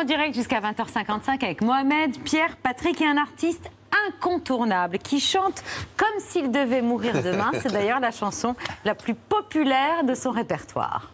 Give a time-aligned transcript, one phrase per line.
[0.00, 3.70] en direct jusqu'à 20h55 avec Mohamed, Pierre, Patrick et un artiste
[4.08, 5.62] incontournable qui chante
[5.96, 7.50] comme s'il devait mourir demain.
[7.60, 11.12] C'est d'ailleurs la chanson la plus populaire de son répertoire.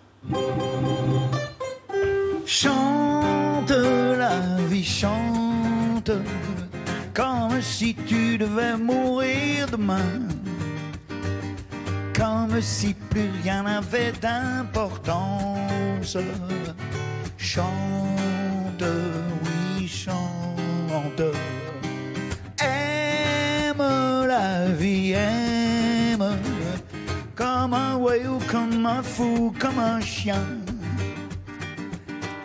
[2.47, 4.39] Chante la
[4.69, 6.13] vie, chante
[7.13, 10.21] comme si tu devais mourir demain.
[12.15, 16.17] Comme si plus rien n'avait d'importance.
[17.37, 17.65] Chante,
[18.83, 21.23] oui, chante.
[22.59, 26.37] Aime la vie, aime.
[27.35, 30.43] Comme un voyou, comme un fou, comme un chien.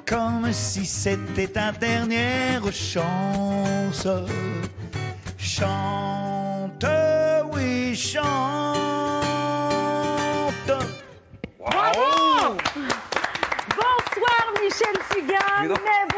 [0.05, 4.07] Comme si c'était ta dernière chance.
[5.37, 6.85] Chante,
[7.53, 8.91] oui, chante.
[11.59, 12.60] Bonsoir
[14.63, 15.73] Michel Fugain,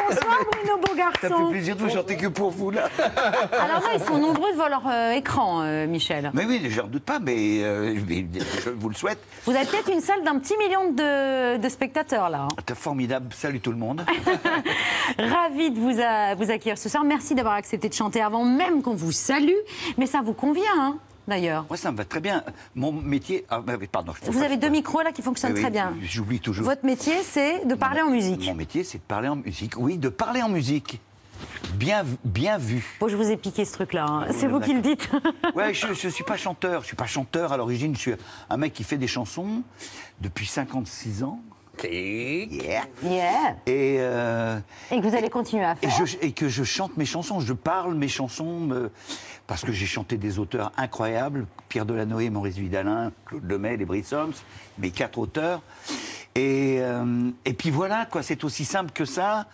[0.08, 1.49] bonsoir Bruno Ça fait Beaugarçon.
[1.52, 2.89] plaisir de vous chanter que pour vous, là.
[2.97, 6.30] Alors là, ils sont nombreux devant leur euh, écran, euh, Michel.
[6.33, 8.25] Mais oui, je n'en doute pas, mais, euh, mais
[8.64, 9.19] je vous le souhaite.
[9.45, 12.47] Vous avez peut-être une salle d'un petit million de, de spectateurs là.
[12.52, 12.73] hein.
[12.75, 13.27] Formidable.
[13.33, 14.05] Salut tout le monde.
[15.19, 17.03] Ravi de vous, a- vous accueillir ce soir.
[17.03, 19.52] Merci d'avoir accepté de chanter avant même qu'on vous salue.
[19.97, 21.66] Mais ça vous convient, hein, d'ailleurs.
[21.69, 22.43] Moi, ça me va très bien.
[22.75, 23.45] Mon métier.
[23.49, 24.13] ah, pardon.
[24.25, 25.93] je Vous avez deux micros là qui fonctionnent Oui, très bien.
[26.02, 26.65] J'oublie toujours.
[26.65, 28.45] Votre métier, c'est de parler en musique.
[28.45, 29.73] Mon métier, c'est de parler en musique.
[29.77, 30.99] Oui, de parler en musique.
[31.75, 32.97] Bien, bien vu.
[32.99, 34.05] Bon, je vous ai piqué ce truc-là.
[34.05, 34.27] hein.
[34.31, 35.09] C'est Ouais, vous qui le dites.
[35.55, 36.81] Ouais, je ne suis pas chanteur.
[36.81, 37.95] Je suis pas chanteur à l'origine.
[37.95, 38.13] Je suis
[38.49, 39.63] un mec qui fait des chansons
[40.21, 41.41] depuis 56 ans.
[41.92, 42.84] Yeah.
[43.03, 43.56] Yeah.
[43.66, 44.59] Et, euh,
[44.92, 46.06] Et que vous allez continuer à et, faire.
[46.06, 47.39] je- et que je chante mes chansons.
[47.39, 48.89] Je parle mes chansons
[49.48, 54.31] parce que j'ai chanté des auteurs incroyables Pierre Delanoë, Maurice Vidalin, Claude Lemay, les Brissoms,
[54.78, 55.61] mes quatre auteurs.
[56.36, 58.23] Et, euh, et puis voilà, quoi.
[58.23, 59.45] C'est aussi simple que ça.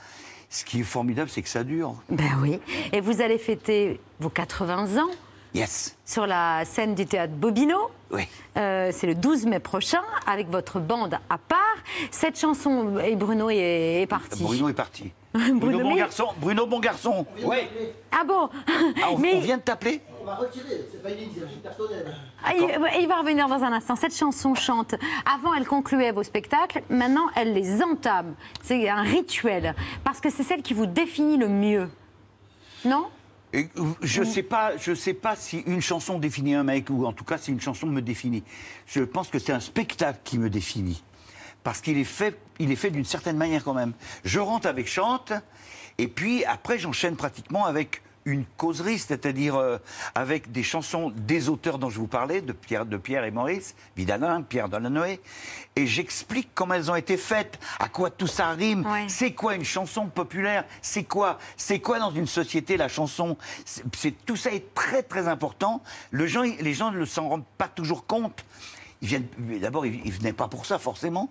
[0.52, 1.96] Ce qui est formidable, c'est que ça dure.
[2.10, 2.60] Ben oui.
[2.92, 5.10] Et vous allez fêter vos 80 ans
[5.54, 5.98] Yes.
[6.06, 7.78] sur la scène du théâtre Bobino.
[8.12, 8.28] Oui.
[8.58, 11.60] Euh, c'est le 12 mai prochain avec votre bande à part.
[12.12, 14.44] Cette chanson, et Bruno est, est parti.
[14.44, 15.12] Bruno est parti.
[15.34, 16.28] Bruno, Bruno, bon mais- garçon.
[16.38, 17.26] Bruno, bon garçon.
[17.44, 17.58] Oui.
[18.12, 18.50] Ah bon
[19.02, 22.16] Ah, on, Mais on vient de t'appeler On va retirer, c'est pas une initiative personnelle.
[22.44, 22.54] Ah,
[23.00, 23.96] il, va revenir dans un instant.
[23.96, 24.96] Cette chanson chante.
[25.32, 26.82] Avant, elle concluait vos spectacles.
[26.90, 28.34] Maintenant, elle les entame.
[28.64, 29.76] C'est un rituel.
[30.04, 31.90] Parce que c'est celle qui vous définit le mieux.
[32.86, 33.08] Non?
[33.54, 37.24] Je sais pas, je sais pas si une chanson définit un mec ou en tout
[37.24, 38.44] cas si une chanson me définit.
[38.86, 41.04] Je pense que c'est un spectacle qui me définit
[41.64, 43.94] parce qu'il est fait, il est fait d'une certaine manière quand même.
[44.24, 45.34] Je rentre avec chante
[45.98, 49.78] et puis après j'enchaîne pratiquement avec une causerie, c'est-à-dire euh,
[50.16, 53.76] avec des chansons des auteurs dont je vous parlais, de Pierre, de Pierre et Maurice,
[53.98, 55.20] Vidalin, Pierre Delanoë,
[55.76, 59.06] et j'explique comment elles ont été faites, à quoi tout ça rime, Ouais.
[59.08, 64.26] c'est quoi une chanson populaire C'est quoi C'est quoi dans une société la chanson C'est
[64.26, 65.82] tout ça est très très important.
[66.12, 68.46] Le gens, les gens ne s'en rendent pas toujours compte.
[69.02, 69.28] Ils viennent
[69.62, 71.30] d'abord, ils, ils venaient pas pour ça forcément,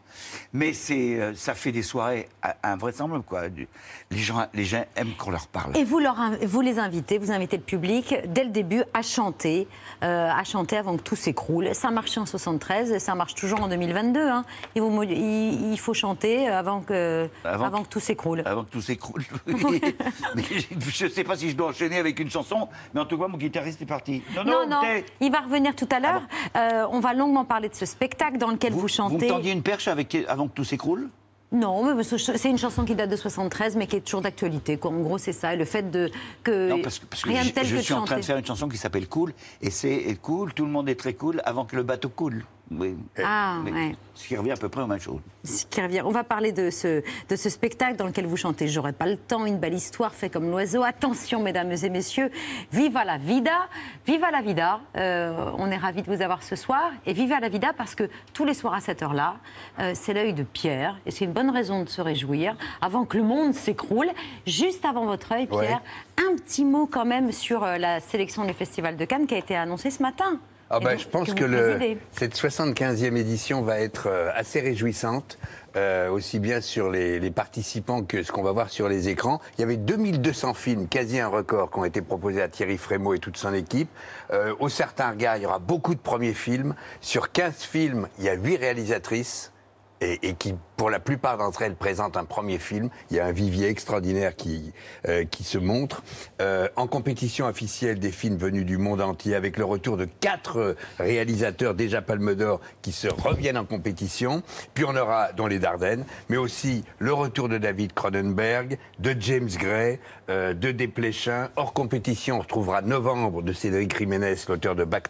[0.54, 2.28] mais c'est euh, ça fait des soirées
[2.62, 3.48] invraisemblables quoi.
[3.50, 3.68] Du-
[4.10, 5.76] Les gens, les gens aiment qu'on leur parle.
[5.76, 9.02] Et vous, leur, in- vous les invitez, vous invitez le public dès le début à
[9.02, 9.68] chanter,
[10.02, 11.74] euh, à chanter avant que tout s'écroule.
[11.74, 14.18] Ça marchait en 73 et ça marche toujours en 2022.
[14.26, 14.44] hein.
[14.74, 18.42] Il, vous mo- il- il faut chanter avant que, Avant avant que tout s'écroule.
[18.46, 19.24] Avant que tout s'écroule.
[19.46, 23.28] je ne sais pas si je dois enchaîner avec une chanson, mais en tout cas,
[23.28, 24.22] mon guitariste est parti.
[24.34, 24.80] Non, Non,
[25.20, 26.22] il va revenir tout à l'heure.
[26.56, 29.26] Euh, on va longuement parler de ce spectacle dans lequel vous, vous, vous chantez.
[29.26, 31.08] me tendiez une perche avec, avant que tout s'écroule?
[31.50, 34.78] Non, mais c'est une chanson qui date de 73, mais qui est toujours d'actualité.
[34.82, 35.54] En gros, c'est ça.
[35.54, 36.10] Et le fait de
[36.42, 38.04] que, Non, parce que, parce que rien de je, tel je que de suis en
[38.04, 39.32] train de faire une chanson qui s'appelle Cool,
[39.62, 42.44] et c'est cool, tout le monde est très cool avant que le bateau coule.
[42.70, 42.96] Oui.
[43.22, 43.96] Ah, Mais ouais.
[44.14, 45.20] Ce qui revient à peu près au même chose.
[45.44, 46.02] Ce qui revient.
[46.04, 49.16] On va parler de ce, de ce spectacle dans lequel vous chantez J'aurais pas le
[49.16, 50.82] temps, une belle histoire fait comme l'oiseau.
[50.82, 52.30] Attention, mesdames et messieurs,
[52.72, 53.68] viva la vida,
[54.06, 54.80] viva la vida.
[54.96, 56.90] Euh, on est ravis de vous avoir ce soir.
[57.06, 59.36] Et viva la vida parce que tous les soirs à cette heure-là,
[59.78, 60.98] euh, c'est l'œil de Pierre.
[61.06, 64.08] Et c'est une bonne raison de se réjouir avant que le monde s'écroule.
[64.46, 65.80] Juste avant votre œil, Pierre,
[66.18, 69.38] un petit mot quand même sur euh, la sélection du Festival de Cannes qui a
[69.38, 70.38] été annoncée ce matin.
[70.70, 71.78] Ah bah, donc, je pense que le,
[72.12, 75.38] cette 75e édition va être euh, assez réjouissante,
[75.76, 79.40] euh, aussi bien sur les, les participants que ce qu'on va voir sur les écrans.
[79.56, 83.14] Il y avait 2200 films, quasi un record, qui ont été proposés à Thierry Frémaux
[83.14, 83.88] et toute son équipe.
[84.30, 86.74] Euh, au certain regard, il y aura beaucoup de premiers films.
[87.00, 89.52] Sur 15 films, il y a 8 réalisatrices.
[90.00, 92.88] Et, et qui, pour la plupart d'entre elles, présentent un premier film.
[93.10, 94.72] Il y a un vivier extraordinaire qui,
[95.08, 96.02] euh, qui se montre.
[96.40, 100.76] Euh, en compétition officielle des films venus du monde entier, avec le retour de quatre
[100.98, 104.42] réalisateurs déjà Palme d'Or qui se reviennent en compétition.
[104.74, 109.50] Puis on aura dans les Dardennes, mais aussi le retour de David Cronenberg, de James
[109.58, 109.98] Gray,
[110.30, 111.48] euh, de Desplechin.
[111.56, 115.08] Hors compétition, on retrouvera Novembre de Cédric Jiménez, l'auteur de Bac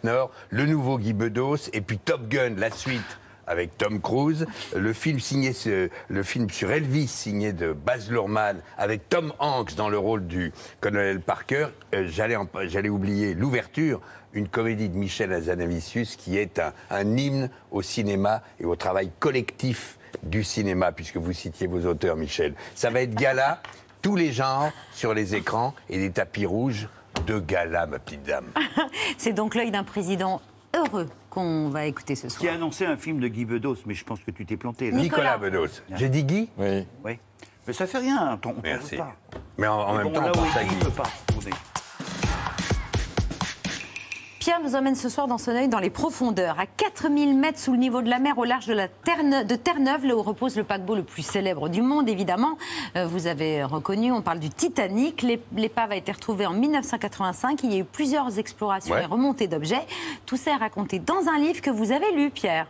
[0.49, 3.19] le nouveau Guy Bedos, et puis Top Gun, la suite
[3.49, 5.51] avec Tom Cruise, le film signé
[6.07, 10.53] le film sur Elvis signé de Baz Luhrmann avec Tom Hanks dans le rôle du
[10.79, 11.67] colonel Parker.
[11.93, 13.99] Euh, j'allais oublier l'ouverture,
[14.33, 19.11] une comédie de Michel Hazanavicius qui est un, un hymne au cinéma et au travail
[19.19, 22.53] collectif du cinéma, puisque vous citiez vos auteurs, Michel.
[22.75, 23.61] Ça va être gala,
[24.01, 26.87] tous les genres sur les écrans et des tapis rouges
[27.25, 28.45] de gala, ma petite dame.
[29.17, 30.41] C'est donc l'œil d'un président
[30.85, 32.53] heureux qu'on va écouter ce Qui a soir.
[32.55, 34.91] annoncé un film de Guy Bedos, mais je pense que tu t'es planté.
[34.91, 34.97] Là.
[34.97, 35.35] Nicolas.
[35.37, 35.81] Nicolas Bedos.
[35.95, 36.85] J'ai dit Guy Oui.
[37.05, 37.19] Oui.
[37.67, 38.39] Mais ça fait rien.
[38.43, 38.91] On, on Merci.
[38.91, 39.15] peut pas.
[39.57, 40.75] Mais en, en Mais même bon, temps, on pense à Guy.
[40.75, 41.51] peut pas tourner.
[44.39, 47.73] Pierre nous emmène ce soir dans son œil dans les profondeurs, à 4000 mètres sous
[47.73, 50.55] le niveau de la mer, au large de, la Terre, de Terre-Neuve, là où repose
[50.55, 52.57] le paquebot le plus célèbre du monde, évidemment.
[52.95, 55.23] Euh, vous avez reconnu, on parle du Titanic.
[55.23, 57.63] L'ép- L'épave a été retrouvée en 1985.
[57.63, 59.03] Il y a eu plusieurs explorations Ouais.
[59.03, 59.85] et remontées d'objets.
[60.25, 62.67] Tout ça est raconté dans un livre que vous avez lu, Pierre.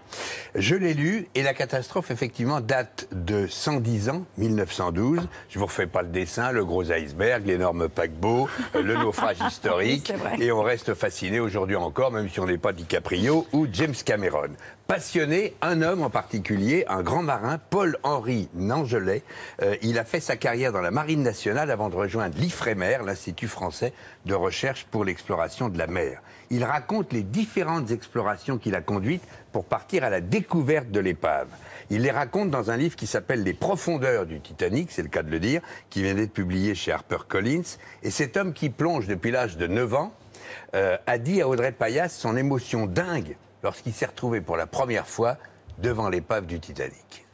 [0.56, 5.20] Je l'ai lu et la catastrophe, effectivement, date de 110 ans, 1912.
[5.50, 10.12] Je vous refais pas le dessin, le gros iceberg, l'énorme paquebot, le naufrage historique.
[10.40, 14.50] Et on reste fasciné aujourd'hui encore, même si on n'est pas DiCaprio ou James Cameron.
[14.88, 19.24] Passionné, un homme en particulier, un grand marin, Paul-Henri Nangelet.
[19.62, 23.48] Euh, il a fait sa carrière dans la Marine nationale avant de rejoindre l'IFREMER, l'Institut
[23.48, 23.94] français
[24.26, 26.22] de recherche pour l'exploration de la mer.
[26.50, 31.48] Il raconte les différentes explorations qu'il a conduites pour partir à la découverte de l'épave.
[31.92, 35.24] Il les raconte dans un livre qui s'appelle Les profondeurs du Titanic, c'est le cas
[35.24, 37.78] de le dire, qui vient d'être publié chez HarperCollins.
[38.02, 40.14] Et cet homme qui plonge depuis l'âge de 9 ans
[40.76, 45.08] euh, a dit à Audrey Payas son émotion dingue lorsqu'il s'est retrouvé pour la première
[45.08, 45.38] fois
[45.80, 47.26] devant l'épave du Titanic.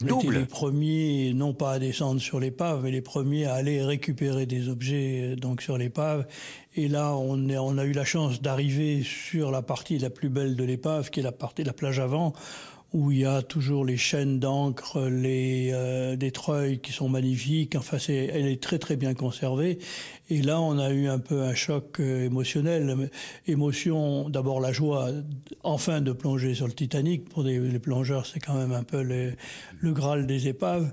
[0.00, 0.34] Double.
[0.38, 4.68] les premiers, non pas à descendre sur l'épave, mais les premiers à aller récupérer des
[4.68, 6.26] objets euh, donc sur l'épave.
[6.74, 10.28] Et là, on, est- on a eu la chance d'arriver sur la partie la plus
[10.28, 12.32] belle de l'épave, qui est la partie de la plage avant,
[12.92, 17.74] où il y a toujours les chaînes d'encre, les euh, des treuils qui sont magnifiques.
[17.76, 19.78] Enfin, c'est, elle est très très bien conservée.
[20.30, 23.10] Et là, on a eu un peu un choc euh, émotionnel.
[23.46, 25.10] Émotion, d'abord la joie,
[25.62, 27.28] enfin de plonger sur le Titanic.
[27.28, 29.32] Pour les plongeurs, c'est quand même un peu le,
[29.80, 30.92] le graal des épaves.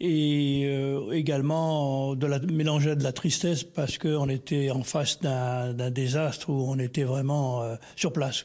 [0.00, 5.72] Et euh, également de la, mélanger de la tristesse parce qu'on était en face d'un,
[5.72, 8.44] d'un désastre où on était vraiment euh, sur place.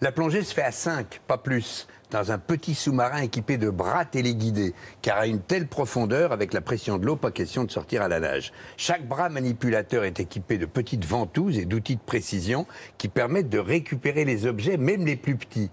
[0.00, 4.04] La plongée se fait à 5, pas plus, dans un petit sous-marin équipé de bras
[4.04, 8.02] téléguidés, car à une telle profondeur, avec la pression de l'eau, pas question de sortir
[8.02, 8.52] à la nage.
[8.76, 12.66] Chaque bras manipulateur est équipé de petites ventouses et d'outils de précision
[12.98, 15.70] qui permettent de récupérer les objets, même les plus petits.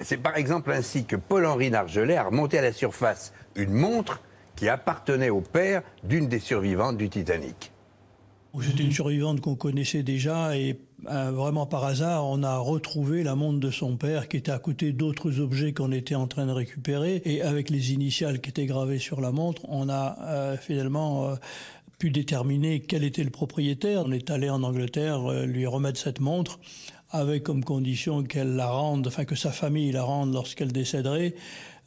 [0.00, 4.20] C'est par exemple ainsi que Paul-Henri Nargelet a remonté à la surface une montre
[4.54, 7.72] qui appartenait au père d'une des survivantes du Titanic.
[8.62, 10.78] C'était une survivante qu'on connaissait déjà et
[11.08, 14.58] euh, vraiment par hasard, on a retrouvé la montre de son père qui était à
[14.58, 18.66] côté d'autres objets qu'on était en train de récupérer et avec les initiales qui étaient
[18.66, 21.34] gravées sur la montre, on a euh, finalement euh,
[21.98, 24.04] pu déterminer quel était le propriétaire.
[24.06, 26.58] On est allé en Angleterre lui remettre cette montre
[27.10, 31.34] avec comme condition qu'elle la rende, enfin que sa famille la rende lorsqu'elle décéderait.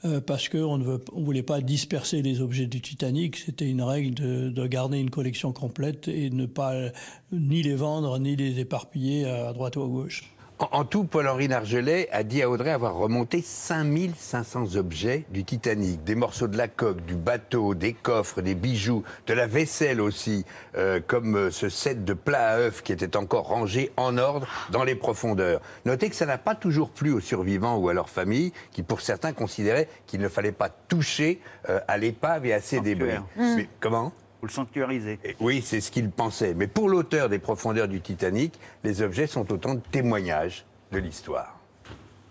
[0.06, 3.38] Euh, parce qu'on ne veut- on voulait pas disperser les objets du Titanic.
[3.38, 6.90] C'était une règle de, de garder une collection complète et ne pas euh,
[7.32, 10.24] ni les vendre ni les éparpiller à droite ou à gauche.
[10.60, 16.04] En, tout, Paul-Henri Nargelet a dit à Audrey avoir remonté 5500 objets du Titanic.
[16.04, 20.44] Des morceaux de la coque, du bateau, des coffres, des bijoux, de la vaisselle aussi,
[20.76, 24.48] euh, comme euh, ce set de plats à œufs qui était encore rangé en ordre
[24.70, 25.62] dans les profondeurs.
[25.86, 29.00] Notez que ça n'a pas toujours plu aux survivants ou à leurs familles, qui pour
[29.00, 31.40] certains considéraient qu'il ne fallait pas toucher
[31.70, 33.14] euh, à l'épave et à ses débris.
[33.38, 34.12] Mais comment?
[34.40, 35.20] Faut le sanctuariser.
[35.24, 36.54] et Oui, c'est ce qu'il pensait.
[36.54, 38.54] Mais pour l'auteur des profondeurs du Titanic,
[38.84, 41.60] les objets sont autant de témoignages de l'histoire.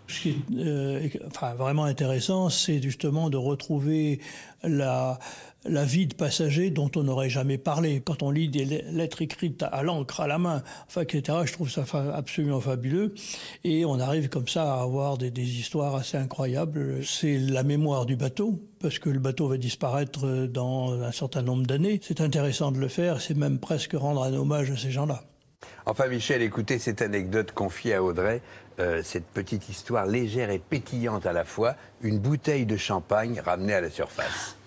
[0.07, 4.21] Ce qui est euh, enfin, vraiment intéressant, c'est justement de retrouver
[4.63, 5.19] la,
[5.65, 8.01] la vie de passager dont on n'aurait jamais parlé.
[8.05, 11.71] Quand on lit des lettres écrites à l'encre, à la main, enfin, etc., je trouve
[11.71, 11.85] ça
[12.15, 13.15] absolument fabuleux.
[13.65, 17.05] Et on arrive comme ça à avoir des, histoires assez incroyables.
[17.05, 21.67] C'est la mémoire du bateau, parce que le bateau va disparaître dans un certain nombre
[21.67, 22.01] d'années.
[22.03, 25.23] C'est intéressant de le faire, c'est même presque rendre un hommage à ces gens-là.
[25.87, 28.43] Enfin, Michel, écoutez cette anecdote confiée à Audrey,
[28.79, 33.75] euh, cette petite histoire légère et pétillante à la fois, une bouteille de champagne ramenée
[33.75, 34.58] à la surface.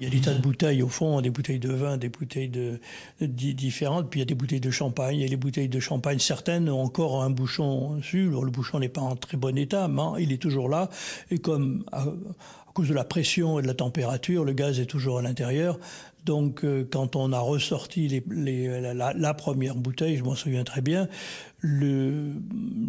[0.00, 2.48] Il y a des tas de bouteilles au fond, des bouteilles de vin, des bouteilles
[2.48, 2.80] de,
[3.20, 5.20] di- différentes, puis il y a des bouteilles de champagne.
[5.20, 8.30] Et les bouteilles de champagne, certaines ont encore un bouchon dessus.
[8.30, 10.88] Le bouchon n'est pas en très bon état, mais il est toujours là.
[11.30, 12.06] Et comme à
[12.72, 15.78] cause de la pression et de la température, le gaz est toujours à l'intérieur.
[16.24, 21.08] Donc, euh, quand on a ressorti la, première bouteille, je m'en souviens très bien,
[21.58, 22.34] le,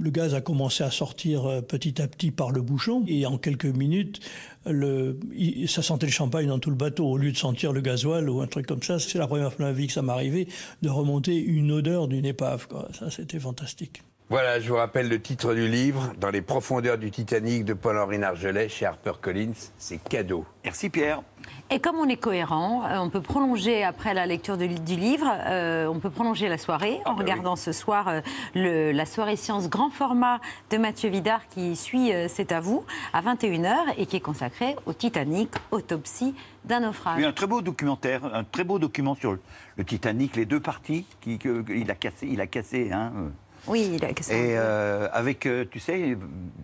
[0.06, 3.04] gaz a commencé à sortir euh, petit à petit par le bouchon.
[3.08, 4.20] Et en quelques minutes,
[4.66, 7.06] ça sentait le champagne dans tout le bateau.
[7.06, 9.66] Au lieu de sentir le gasoil ou un truc comme ça, c'est la première fois
[9.66, 10.48] de ma vie que ça m'arrivait
[10.82, 12.68] de remonter une odeur d'une épave.
[12.98, 14.04] Ça, c'était fantastique.
[14.32, 18.18] Voilà, je vous rappelle le titre du livre, Dans les profondeurs du Titanic de Paul-Henri
[18.18, 19.52] Nargelet chez HarperCollins.
[19.78, 20.46] C'est cadeau.
[20.64, 21.22] Merci Pierre.
[21.70, 25.28] Et comme on est cohérent, euh, on peut prolonger après la lecture de- du livre,
[25.48, 28.22] euh, on peut prolonger la soirée en regardant ce soir euh,
[28.56, 32.86] le- la soirée science grand format de Mathieu Vidard qui suit euh, C'est à vous
[33.12, 37.22] à 21h et qui est consacré au Titanic, autopsie d'un naufrage.
[37.22, 39.42] A un très beau documentaire, un très beau document sur le,
[39.76, 42.92] le Titanic, les deux parties qui, que- que- il a cassé, il a cassé.
[42.94, 43.30] Hein, euh.
[43.68, 44.34] Oui, il a que ça.
[44.34, 46.18] Et euh, avec, euh, tu sais,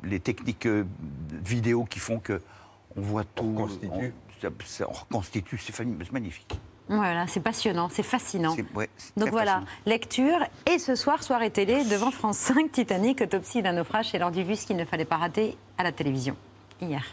[0.03, 0.85] les techniques euh,
[1.43, 2.41] vidéo qui font que
[2.95, 3.43] on voit tout.
[3.51, 4.13] reconstitue.
[4.43, 6.59] On, ça- on reconstitue, c'est magnifique.
[6.89, 8.55] Voilà, c'est passionnant, c'est fascinant.
[8.73, 8.87] Ouais,
[9.17, 9.71] Donc voilà, fascinant.
[9.85, 10.39] lecture
[10.71, 14.09] et ce soir, soirée télé devant France 5, Titanic, autopsie d'un naufrage.
[14.11, 16.37] C'est l'heure du vu, ce qu'il ne fallait pas rater à la télévision
[16.81, 17.03] hier.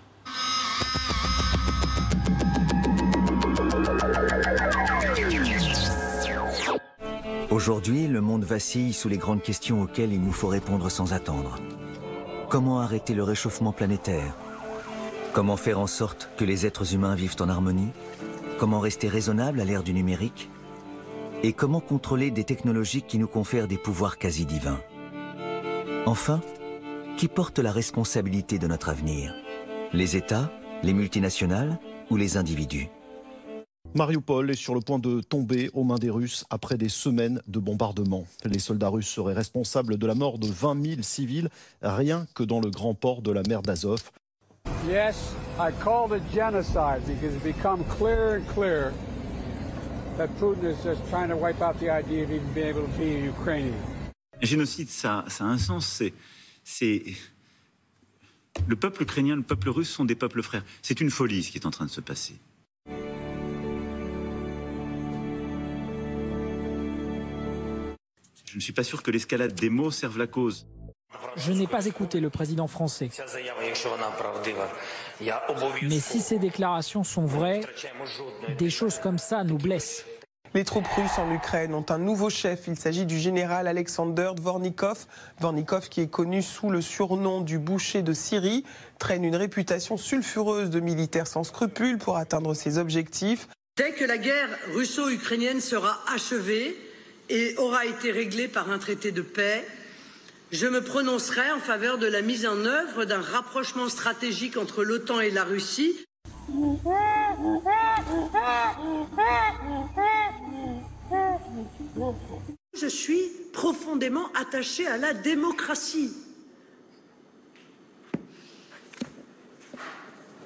[7.54, 11.54] Aujourd'hui, le monde vacille sous les grandes questions auxquelles il nous faut répondre sans attendre.
[12.48, 14.34] Comment arrêter le réchauffement planétaire?
[15.32, 17.92] Comment faire en sorte que les êtres humains vivent en harmonie?
[18.58, 20.50] Comment rester raisonnable à l'ère du numérique?
[21.44, 24.80] Et comment contrôler des technologies qui nous confèrent des pouvoirs quasi divins?
[26.06, 26.40] Enfin,
[27.16, 29.32] qui porte la responsabilité de notre avenir?
[29.92, 30.50] Les États,
[30.82, 31.78] les multinationales
[32.10, 32.88] ou les individus?
[33.94, 37.60] Mariupol est sur le point de tomber aux mains des Russes après des semaines de
[37.60, 38.26] bombardements.
[38.44, 41.48] Les soldats russes seraient responsables de la mort de 20 000 civils
[41.80, 44.10] rien que dans le grand port de la mer d'Azov.
[44.88, 48.92] Yes, I called it genocide because it's become clearer and clearer
[50.18, 52.98] that Putin is just trying to wipe out the idea of even being able to
[52.98, 53.76] be a Ukrainian.
[54.42, 55.86] Génocide, ça, ça a un sens.
[55.86, 56.12] C'est,
[56.64, 57.04] c'est
[58.66, 60.64] le peuple ukrainien, le peuple russe sont des peuples frères.
[60.82, 62.34] C'est une folie ce qui est en train de se passer.
[68.54, 70.68] Je ne suis pas sûr que l'escalade des mots serve la cause.
[71.34, 73.10] Je n'ai pas écouté le président français.
[75.82, 77.62] Mais si ces déclarations sont vraies,
[78.56, 80.04] des choses comme ça nous blessent.
[80.54, 82.68] Les troupes russes en Ukraine ont un nouveau chef.
[82.68, 85.06] Il s'agit du général Alexander Dvornikov.
[85.40, 88.62] Dvornikov, qui est connu sous le surnom du boucher de Syrie,
[89.00, 93.48] traîne une réputation sulfureuse de militaire sans scrupules pour atteindre ses objectifs.
[93.76, 96.76] Dès que la guerre russo-ukrainienne sera achevée
[97.28, 99.66] et aura été réglée par un traité de paix,
[100.52, 105.20] je me prononcerai en faveur de la mise en œuvre d'un rapprochement stratégique entre l'OTAN
[105.20, 105.98] et la Russie.
[112.76, 116.12] Je suis profondément attaché à la démocratie.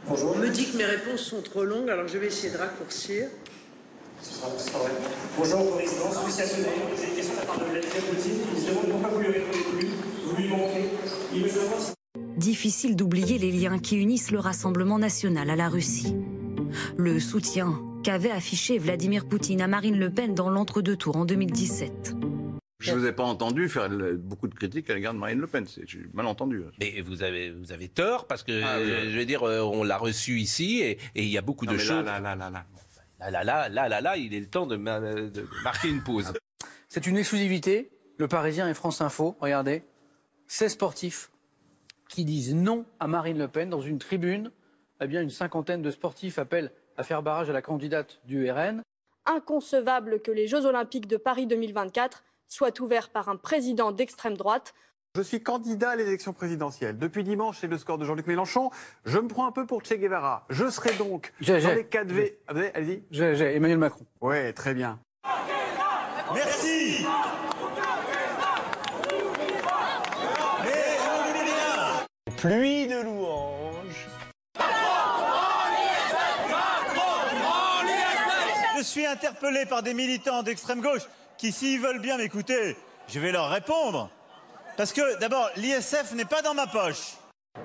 [0.08, 3.28] On me dit que mes réponses sont trop longues, alors je vais essayer de raccourcir.
[5.38, 6.10] Bonjour, président.
[6.26, 8.32] J'ai une question de la part de Vladimir Poutine.
[8.54, 9.88] Il se demande pourquoi vous lui répondez plus.
[10.24, 10.88] Vous lui manquez.
[11.34, 11.92] Il veut savoir si
[12.36, 16.16] Difficile d'oublier les liens qui unissent le Rassemblement national à la Russie.
[16.96, 22.14] Le soutien qu'avait affiché Vladimir Poutine à Marine Le Pen dans l'entre-deux tours en 2017.
[22.80, 25.38] Je ne vous ai pas entendu faire le- beaucoup de critiques à l'égard de Marine
[25.40, 25.64] Le Pen.
[25.66, 26.62] C'est- J'ai mal entendu.
[26.80, 29.82] Mais vous avez, vous avez tort parce que, Ah, oui, je veux dire, euh, on
[29.84, 32.04] l'a reçu ici et il y a beaucoup Non, de choses.
[32.04, 32.50] là, là, là,
[33.18, 33.30] là.
[33.30, 36.32] Là, là, là, là, là, il est le temps de, ma- de marquer une pause.
[36.88, 37.90] C'est une exclusivité.
[38.18, 39.84] Le Parisien et France Info, regardez.
[40.48, 41.30] 16 sportifs
[42.08, 44.50] qui disent non à Marine Le Pen dans une tribune.
[45.00, 48.82] Eh bien, une cinquantaine de sportifs appellent à faire barrage à la candidate du RN.
[49.26, 54.74] inconcevable que les Jeux Olympiques de Paris 2024 soient ouverts par un président d'extrême droite.
[55.18, 56.96] Je suis candidat à l'élection présidentielle.
[56.96, 58.70] Depuis dimanche, c'est le score de Jean-Luc Mélenchon.
[59.04, 60.46] Je me prends un peu pour Che Guevara.
[60.48, 61.74] Je serai donc J'ai- dans j'ai.
[61.74, 62.38] les 4 V.
[62.46, 63.02] Ah, Allez-y.
[63.10, 64.06] J'ai j'ai Emmanuel Macron.
[64.20, 65.00] Ouais, très bien.
[66.32, 67.04] Merci
[72.36, 74.06] Pluie de louanges.
[78.78, 81.02] Je suis interpellé par des militants d'extrême gauche
[81.36, 82.76] qui, s'ils veulent bien m'écouter,
[83.08, 84.10] Je vais leur répondre.
[84.78, 87.16] Parce que d'abord, l'ISF n'est pas dans ma poche.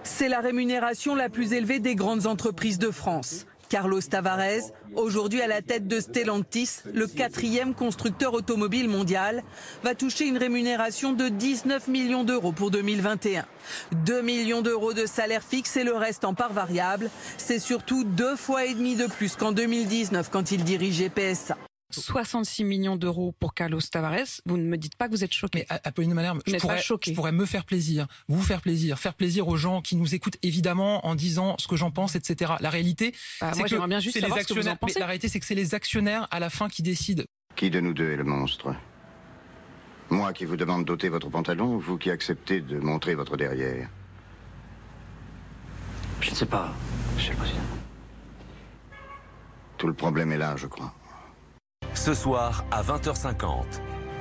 [0.02, 3.46] C'est la rémunération la plus élevée des grandes entreprises de France.
[3.70, 9.44] Carlos Tavares, aujourd'hui à la tête de Stellantis, le quatrième constructeur automobile mondial,
[9.84, 13.46] va toucher une rémunération de 19 millions d'euros pour 2021.
[13.92, 17.12] 2 millions d'euros de salaire fixe et le reste en part variable.
[17.38, 21.58] C'est surtout deux fois et demi de plus qu'en 2019 quand il dirigeait PSA.
[21.96, 24.42] 66 millions d'euros pour Carlos Tavares.
[24.46, 25.66] Vous ne me dites pas que vous êtes choqué.
[25.70, 27.12] Mais Apolline Malherbe, je pourrais, pas choqué.
[27.12, 30.38] je pourrais me faire plaisir, vous faire plaisir, faire plaisir aux gens qui nous écoutent
[30.44, 32.54] évidemment en disant ce que j'en pense, etc.
[32.60, 34.78] La réalité, Bah, c'est que bien juste c'est les savoir ce que vous en actionnaires.
[34.80, 34.94] pensez.
[34.96, 37.24] mais la réalité, c'est que c'est les actionnaires à la fin qui décident.
[37.56, 38.74] Qui de nous deux est le monstre?
[40.10, 43.90] Moi qui vous demande d'ôter votre pantalon ou vous qui acceptez de montrer votre derrière
[46.22, 46.72] Je ne sais pas,
[47.16, 47.60] Monsieur le Président.
[49.78, 50.94] Tout le problème est là, je crois.
[51.94, 53.66] Ce soir à 20h50,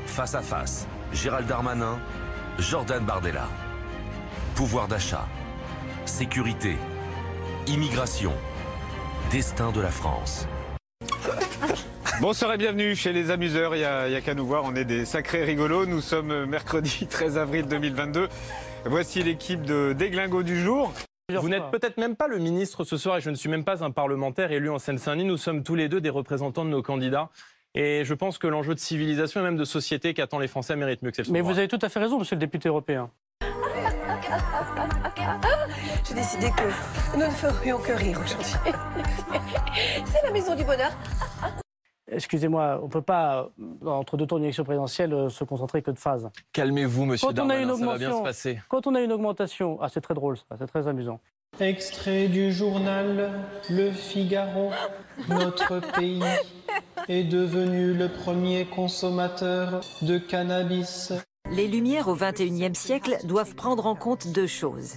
[0.07, 1.99] face à face, Gérald Darmanin,
[2.59, 3.49] Jordan Bardella.
[4.55, 5.26] Pouvoir d'achat,
[6.05, 6.76] sécurité,
[7.67, 8.33] immigration,
[9.31, 10.47] destin de la France.
[12.21, 13.75] Bonsoir et bienvenue chez les amuseurs.
[13.75, 15.87] Il n'y a, il y a qu'à nous voir, on est des sacrés rigolos.
[15.87, 18.29] Nous sommes mercredi 13 avril 2022.
[18.85, 20.93] Voici l'équipe de Déglingo du jour.
[21.35, 23.83] Vous n'êtes peut-être même pas le ministre ce soir et je ne suis même pas
[23.83, 25.25] un parlementaire élu en Seine-Saint-Denis.
[25.25, 27.31] Nous sommes tous les deux des représentants de nos candidats.
[27.75, 31.02] Et je pense que l'enjeu de civilisation et même de société qu'attendent les Français mérite
[31.02, 33.11] mieux que celle Mais vous avez tout à fait raison, monsieur le député européen.
[36.07, 38.52] J'ai décidé que nous ne ferions que rire aujourd'hui.
[40.05, 40.91] C'est la maison du bonheur.
[42.11, 45.91] Excusez-moi, on ne peut pas, euh, entre deux tours d'élection présidentielle, euh, se concentrer que
[45.91, 46.29] de phases.
[46.52, 48.61] Calmez-vous, monsieur Quand on a une ça va bien se augmentation, passer.
[48.69, 51.21] quand on a une augmentation, ah c'est très drôle ça, c'est très amusant.
[51.61, 53.30] Extrait du journal
[53.68, 54.71] Le Figaro.
[55.28, 56.23] Notre pays
[57.09, 61.12] est devenu le premier consommateur de cannabis.
[61.50, 64.94] Les Lumières au XXIe siècle doivent prendre en compte deux choses.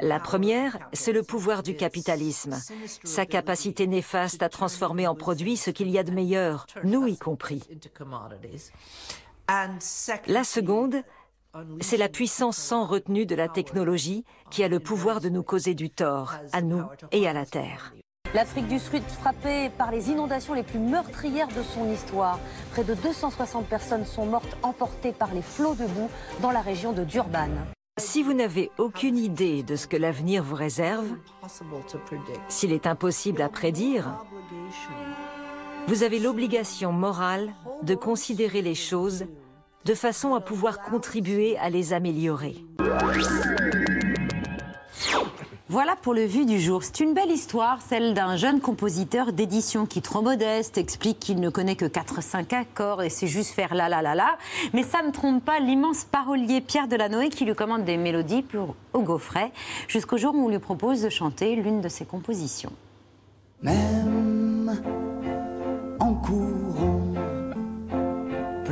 [0.00, 2.56] La première, c'est le pouvoir du capitalisme,
[3.04, 7.18] sa capacité néfaste à transformer en produit ce qu'il y a de meilleur, nous y
[7.18, 7.62] compris.
[10.26, 11.02] La seconde,
[11.80, 15.74] c'est la puissance sans retenue de la technologie qui a le pouvoir de nous causer
[15.74, 16.82] du tort, à nous
[17.12, 17.94] et à la Terre.
[18.34, 22.40] L'Afrique du Sud frappée par les inondations les plus meurtrières de son histoire.
[22.72, 26.10] Près de 260 personnes sont mortes emportées par les flots de boue
[26.42, 27.50] dans la région de Durban.
[28.00, 31.06] Si vous n'avez aucune idée de ce que l'avenir vous réserve,
[32.48, 34.24] s'il est impossible à prédire,
[35.86, 37.52] vous avez l'obligation morale
[37.82, 39.26] de considérer les choses
[39.84, 42.56] de façon à pouvoir contribuer à les améliorer.
[45.74, 46.84] Voilà pour le vu du jour.
[46.84, 51.48] C'est une belle histoire, celle d'un jeune compositeur d'édition qui, trop modeste, explique qu'il ne
[51.48, 54.38] connaît que 4-5 accords et c'est juste faire la la la la.
[54.72, 58.76] Mais ça ne trompe pas l'immense parolier Pierre Delanoë qui lui commande des mélodies pour
[58.92, 59.52] au gaufret,
[59.88, 62.72] jusqu'au jour où on lui propose de chanter l'une de ses compositions.
[63.62, 64.80] Même
[65.98, 67.13] en courant,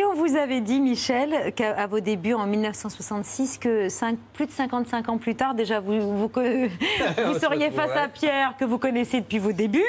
[0.00, 3.86] Si on vous avait dit, Michel, qu'à à vos débuts en 1966, que
[4.32, 6.30] plus de 55 ans plus tard, déjà, vous, vous,
[7.38, 9.84] seriez face à Pierre, que vous connaissez depuis vos débuts,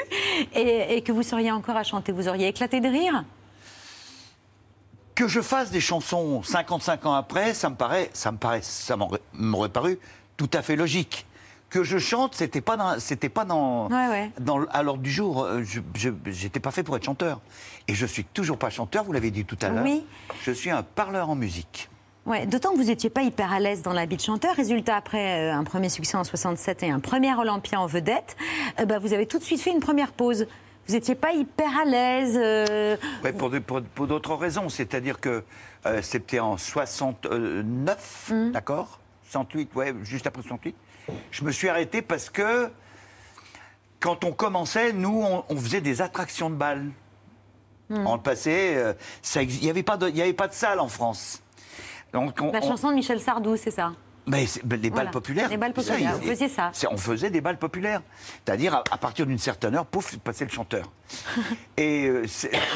[0.54, 3.24] et, et que vous seriez encore à chanter, vous auriez éclaté de rire?
[5.14, 8.98] Que je fasse des chansons 55 ans après, ça me paraît, ça me paraît, ça
[9.32, 9.98] m'aurait paru
[10.36, 11.24] tout à fait logique.
[11.72, 14.30] Que je chante, c'était pas dans, c'était pas dans, Ouais, ouais.
[14.38, 15.42] dans l- à l'ordre du jour.
[15.42, 17.40] Euh, Je, j'étais pas fait pour être chanteur,
[17.88, 19.04] et je suis toujours pas chanteur.
[19.04, 19.82] Vous l'avez dit tout à l'heure.
[19.82, 20.04] Oui.
[20.42, 21.88] Je suis un parleur en musique.
[22.26, 24.54] Ouais, D'autant que vous n'étiez pas hyper à l'aise dans l'habit de chanteur.
[24.54, 28.36] Résultat, après euh, un premier succès en 67 et un premier Olympia en vedette,
[28.78, 30.46] euh, bah, vous avez tout de suite fait une première pause.
[30.88, 32.36] Vous n'étiez pas hyper à l'aise.
[32.36, 34.68] euh, Ouais, pour de- pour, pour d'autres raisons.
[34.68, 35.42] C'est-à-dire que
[36.02, 38.50] c'était en 69, Mmh.
[38.52, 38.98] d'accord?
[39.30, 40.76] 68, ouais, juste après 68.
[41.30, 42.70] Je me suis arrêté parce que
[44.00, 46.90] quand on commençait, nous, on, on faisait des attractions de balles.
[47.90, 48.06] Hmm.
[48.06, 50.54] En le passé, euh, ça il n'y avait, pas de- il y avait pas de
[50.54, 51.42] salle en France.
[52.12, 53.92] Donc, on- La on- chanson de Michel Sardou, c'est ça?
[54.26, 55.48] Mais ben, les balles populaires.
[55.48, 56.70] Les balles populaires, vous faisiez ça.
[56.90, 58.02] On faisait des balles populaires.
[58.44, 60.90] C'est-à-dire, à, à partir d'une certaine heure, pouf, passait le chanteur.
[61.76, 62.26] et euh,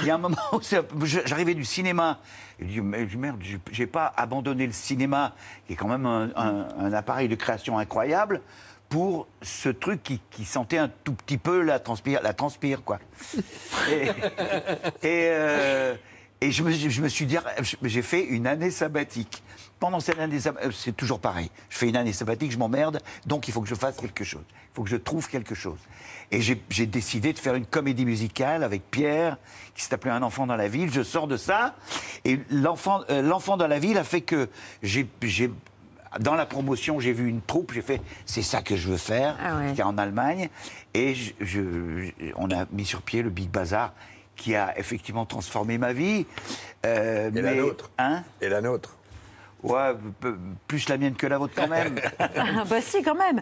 [0.02, 0.61] il y a un moment où
[1.06, 2.18] j'arrivais du cinéma.
[2.59, 5.35] Et je dis, mais merde, j'ai- j'ai pas abandonné le cinéma,
[5.66, 8.40] qui est quand même un, un- un appareil de création incroyable,
[8.88, 12.98] pour ce truc qui, qui sentait un tout petit peu la transpire, la transpire quoi.
[13.90, 14.06] Et,
[15.02, 15.94] et, euh,
[16.40, 17.37] et je, me, je me suis dit,
[17.82, 19.42] j'ai fait une année sabbatique.
[19.78, 21.50] Pendant cette année sabbatique, c'est toujours pareil.
[21.68, 24.44] Je fais une année sabbatique, je m'emmerde, donc il faut que je fasse quelque chose.
[24.50, 25.78] Il faut que je trouve quelque chose.
[26.30, 29.36] Et j'ai décidé de faire une comédie musicale avec Pierre,
[29.74, 30.90] qui s'appelait Un enfant dans la ville.
[30.92, 31.74] Je sors de ça,
[32.24, 33.22] et l'enfant euh,
[33.58, 34.48] dans la ville a fait que
[34.82, 35.06] j'ai
[36.20, 39.36] dans la promotion, j'ai vu une troupe, j'ai fait, c'est ça que je veux faire.
[39.44, 39.68] Ah ouais.
[39.68, 40.48] C'était en Allemagne.
[40.94, 43.92] Et je- je- on a mis sur pied le Big Bazar,
[44.36, 46.24] qui a effectivement transformé ma vie.
[46.86, 47.90] Euh, Et la mais- nôtre.
[47.98, 48.95] Hein Et la nôtre.
[49.66, 49.94] Ouais,
[50.68, 51.96] plus la mienne que la vôtre quand même.
[52.18, 53.40] Ah, bah si, quand même.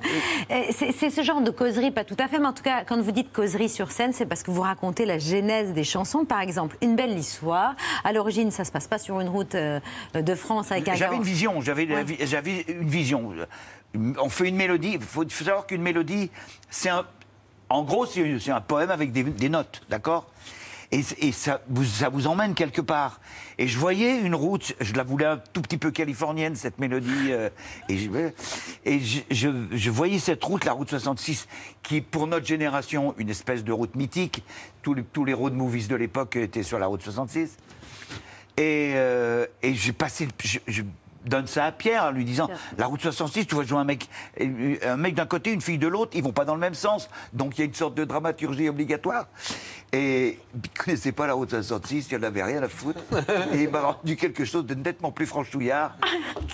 [0.72, 3.12] C'est ce genre de causerie, pas tout à fait, mais en tout cas, quand vous
[3.12, 6.24] dites causerie sur scène, c'est parce que vous racontez la genèse des chansons.
[6.24, 7.74] Par exemple, Une belle histoire.
[8.04, 9.80] À l'origine, ça se passe pas sur une route euh,
[10.14, 12.64] de France avec un J'avais une vision, j'avais Ouais.
[12.68, 13.32] une vision.
[13.94, 16.30] On fait une mélodie, il faut, savoir qu'une mélodie,
[16.70, 17.04] c'est un.
[17.68, 20.26] En gros, c'est c'est un poème avec des, des notes, d'accord?
[20.98, 23.20] Et, et ça, vous, ça vous emmène quelque part.
[23.58, 27.30] Et je voyais une route, je la voulais un tout petit peu californienne, cette mélodie.
[27.32, 27.50] euh,
[27.88, 28.10] et je,
[28.84, 31.46] et je, je- je voyais cette route, la route 66,
[31.82, 34.44] qui est pour notre génération une espèce de route mythique.
[34.82, 37.56] Tous les, tous les road movies de l'époque étaient sur la route 66.
[38.56, 40.28] Et, euh, et j'ai passé,
[40.66, 40.82] je,
[41.24, 44.10] donne ça à Pierre en lui disant la route 66, tu vas jouer un mec,
[44.38, 47.08] un mec d'un côté, une fille de l'autre, ils vont pas dans le même sens.
[47.32, 49.26] Donc il y a une sorte de dramaturgie obligatoire.
[49.96, 52.98] Et il ne connaissait pas la route 66, il n'en avait rien à foutre.
[53.52, 55.96] Et il m'a rendu quelque chose de nettement plus franchouillard.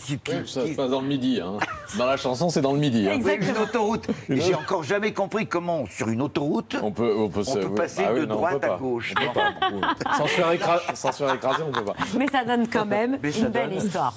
[0.05, 1.41] Qui, qui- Ça se passe dans le midi.
[1.43, 1.55] hein.
[1.97, 3.09] Dans la chanson, c'est dans le midi.
[3.09, 3.19] hein.
[3.25, 4.09] Oui, une autoroute.
[4.29, 8.03] Et j'ai encore jamais compris comment, sur une autoroute, On peut, on peut, on passer
[8.07, 9.15] Ah oui, de non, on droite à gauche.
[9.17, 9.55] On peut pas.
[9.73, 9.81] Oui.
[10.19, 11.95] Sans se faire écra- sans se faire écraser, on peut pas.
[12.19, 13.79] Mais ça donne quand même Mais une belle donne.
[13.87, 14.15] histoire.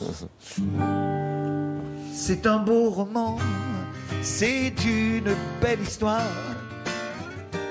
[2.13, 3.37] C'est un beau roman,
[4.21, 6.21] c'est une belle histoire,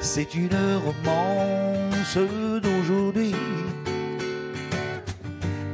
[0.02, 2.18] c'est une romance
[2.60, 3.34] d'aujourd'hui.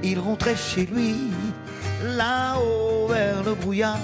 [0.03, 1.17] Il rentrait chez lui,
[2.05, 3.99] là-haut vers le brouillard.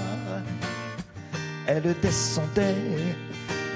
[1.67, 3.15] Elle descendait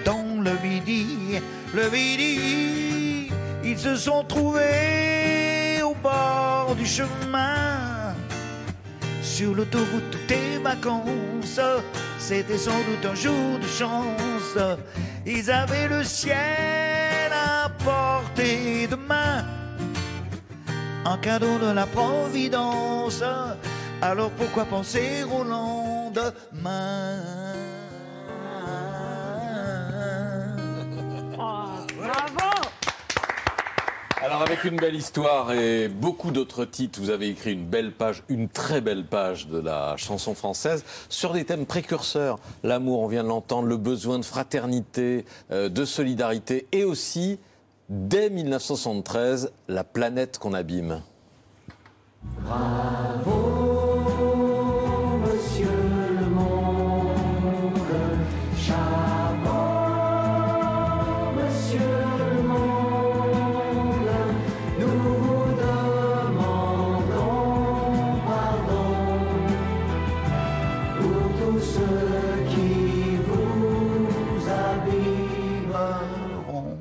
[0.03, 1.39] dans le midi,
[1.73, 3.31] le midi.
[3.63, 7.98] Ils se sont trouvés au bord du chemin.
[9.39, 11.61] Sur l'autoroute, toutes tes vacances,
[12.17, 14.57] c'était sans doute un jour de chance.
[15.25, 19.45] Ils avaient le ciel à portée de main,
[21.05, 23.23] un cadeau de la Providence.
[24.01, 26.33] Alors pourquoi penser au lendemain?
[31.97, 32.48] Bravo
[34.21, 38.21] Alors avec une belle histoire et beaucoup d'autres titres, vous avez écrit une belle page,
[38.27, 42.37] une très belle page de la chanson française sur des thèmes précurseurs.
[42.63, 47.39] L'amour, on vient de l'entendre, le besoin de fraternité, euh, de solidarité et aussi,
[47.87, 51.01] dès 1973, la planète qu'on abîme.
[52.45, 54.28] Monsieur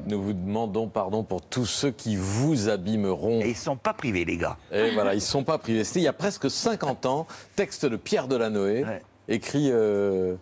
[0.08, 3.40] Nous vous demandons pardon pour tous ceux qui vous abîmeront.
[3.42, 4.56] Et ils sont pas privés, les gars.
[4.72, 5.84] Et voilà, ils ne sont pas privés.
[5.84, 8.84] C'était il y a presque 50 ans, texte de Pierre Delanoë,
[9.28, 10.34] écrit euh,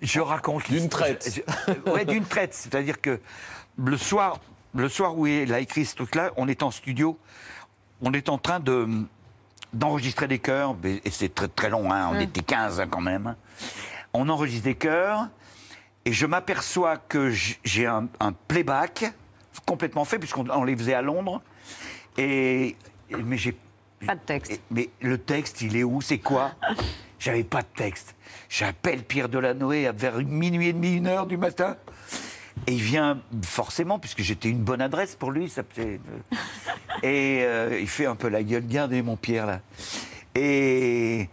[0.00, 1.42] Je raconte d'une traite.
[1.66, 2.54] Je- ouais, d'une traite.
[2.54, 3.18] C'est-à-dire que
[3.76, 4.38] le soir,
[4.76, 7.18] le soir où il a écrit ce truc-là, on est en studio,
[8.00, 8.86] on est en train de
[9.72, 12.20] d'enregistrer des chœurs, et c'est très très long, hein, on Mm.
[12.20, 13.34] était 15 hein, quand même.
[14.12, 15.26] On enregistre des chœurs,
[16.04, 19.12] et je m'aperçois que j'ai un, un playback
[19.66, 21.40] complètement fait, puisqu'on on les faisait à Londres,
[22.18, 22.76] et,
[23.10, 23.56] mais j'ai
[24.06, 24.60] Pas de texte.
[24.70, 26.00] mais le texte, il est où?
[26.00, 26.52] C'est quoi?
[27.18, 28.14] J'avais pas de texte.
[28.50, 31.76] J'appelle Pierre Delanoë vers minuit et demi, une heure du matin.
[32.66, 35.48] Et il vient forcément, puisque j'étais une bonne adresse pour lui.
[35.48, 36.00] Ça, c'est-
[37.02, 38.66] et euh, il fait un peu la gueule.
[38.66, 39.60] Gardez mon Pierre là.
[40.34, 41.28] Et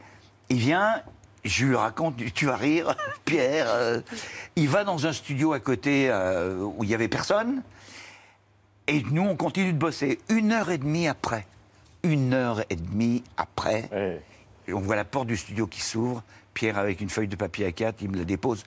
[0.50, 1.02] il vient,
[1.44, 3.68] je lui raconte, tu vas rire, Pierre.
[3.70, 4.02] euh,
[4.56, 7.62] il va dans un studio à côté euh, où il y avait personne.
[8.88, 10.20] Et nous, on continue de bosser.
[10.30, 11.46] Une heure et demie après,
[12.04, 13.90] une heure et demie après,
[14.68, 16.24] on voit la porte du studio qui s'ouvre.
[16.54, 18.66] Pierre, avec une feuille de papier à quatre, il me la dépose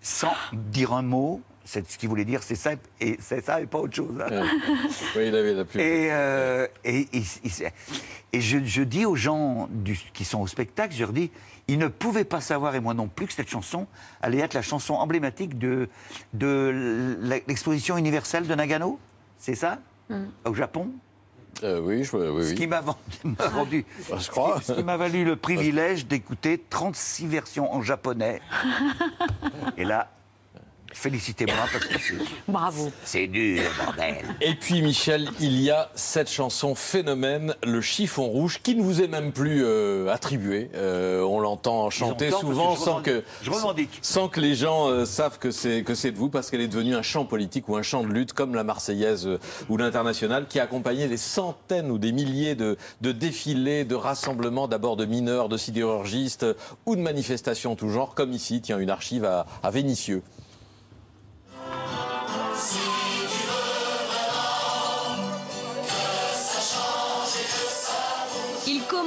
[0.00, 3.66] sans dire un mot, C'est ce qu'il voulait dire, c'est ça et c'est ça et
[3.66, 4.14] pas autre chose.
[4.20, 4.44] hein.
[5.16, 5.80] Oui, il avait la plus.
[5.80, 7.72] Et, euh, et, et- et-
[8.34, 11.32] et je, je dis aux gens du- qui sont au spectacle, je leur dis,
[11.68, 13.86] ils ne pouvaient pas savoir, et moi non plus, que cette chanson
[14.22, 15.88] allait être la chanson emblématique de,
[16.34, 18.98] de l'exposition universelle de Nagano.
[19.38, 19.78] C'est ça?
[20.44, 20.90] Au Japon?
[21.64, 22.54] Euh, oui, je, oui, Ce oui.
[22.54, 22.82] qui m'a
[23.24, 24.60] je crois.
[24.60, 28.40] Ce qui m'a valu le privilège d'écouter 36 versions en japonais.
[29.76, 30.10] Et là,
[31.00, 32.14] félicitez-moi parce que c'est-
[32.48, 32.90] Bravo.
[33.04, 34.16] c'est dur, bordel.
[34.40, 39.02] Et puis Michel, il y a cette chanson phénomène, le chiffon rouge, qui ne vous
[39.02, 40.70] est même plus euh, attribué.
[40.74, 43.98] Euh, on l'entend chanter souvent que je sans que Je revendique.
[44.02, 46.68] sans que les gens euh, savent que c'est que c'est de vous, parce qu'elle est
[46.68, 50.46] devenue un chant politique ou un chant de lutte comme la Marseillaise euh, ou l'international,
[50.48, 55.04] qui a accompagné des centaines ou des milliers de, de défilés, de rassemblements, d'abord de
[55.04, 56.46] mineurs, de sidérurgistes
[56.86, 60.22] ou de manifestations tout genre, comme ici, tiens, une archive à, à Vénissieux.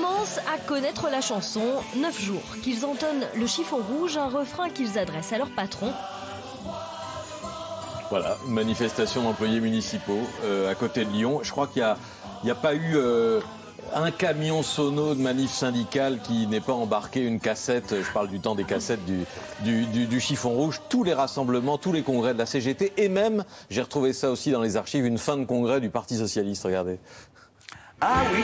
[0.09, 1.61] Commencent à connaître la chanson,
[1.95, 5.91] neuf jours, qu'ils entonnent le chiffon rouge, un refrain qu'ils adressent à leur patron.
[8.09, 11.41] Voilà, une manifestation d'employés municipaux euh, à côté de Lyon.
[11.43, 11.83] Je crois qu'il
[12.43, 13.39] n'y a, a pas eu euh,
[13.93, 18.39] un camion sono de manif syndicale qui n'ait pas embarqué une cassette, je parle du
[18.39, 19.25] temps des cassettes du,
[19.61, 23.09] du, du- du chiffon rouge, tous les rassemblements, tous les congrès de la CGT, et
[23.09, 26.63] même, j'ai retrouvé ça aussi dans les archives, une fin de congrès du Parti Socialiste,
[26.63, 26.97] regardez.
[28.01, 28.43] Ah oui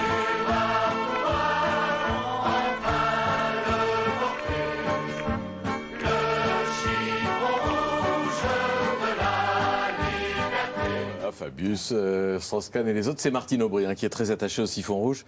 [11.35, 14.65] Fabius, euh, Strauss-Kahn et les autres, c'est Martine Aubry hein, qui est très attachée au
[14.65, 15.25] siphon rouge.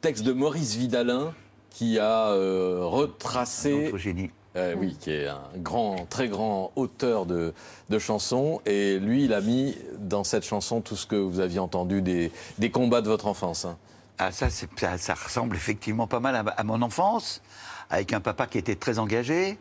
[0.00, 1.32] Texte de Maurice Vidalin
[1.70, 3.84] qui a euh, retracé.
[3.84, 4.30] Notre génie.
[4.54, 7.54] Euh, oui, qui est un grand, très grand auteur de,
[7.88, 8.60] de chansons.
[8.66, 12.30] Et lui, il a mis dans cette chanson tout ce que vous aviez entendu des,
[12.58, 13.64] des combats de votre enfance.
[13.64, 13.78] hein.
[14.18, 17.40] Ah, ça, ça, ça ressemble effectivement pas mal à, à mon enfance,
[17.88, 19.56] avec un papa qui était très engagé.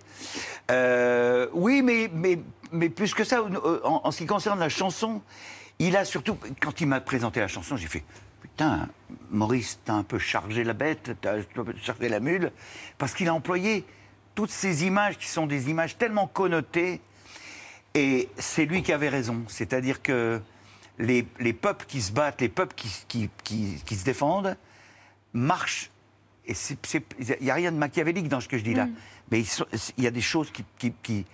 [0.70, 2.40] Euh, oui, mais, mais,
[2.74, 5.22] mais plus que ça, en, en ce qui concerne la chanson,
[5.88, 8.04] il a surtout, quand il m'a présenté la chanson, j'ai fait
[8.42, 8.90] Putain,
[9.30, 12.52] Maurice, t'as un peu chargé la bête, t'as un peu chargé la mule,
[12.98, 13.86] parce qu'il a employé
[14.36, 17.02] toutes ces images qui sont des images tellement connotées.
[17.94, 19.44] Et c'est lui qui avait raison.
[19.48, 20.42] C'est-à-dire que
[21.00, 24.56] les, les peuples qui se battent, les peuples qui, qui, qui- qui se défendent,
[25.34, 25.90] marchent.
[26.46, 26.54] Et
[27.20, 28.88] il n'y a rien de machiavélique dans ce que je dis là.
[29.30, 29.66] Mais ils sont-
[29.98, 31.26] il y a des choses qui,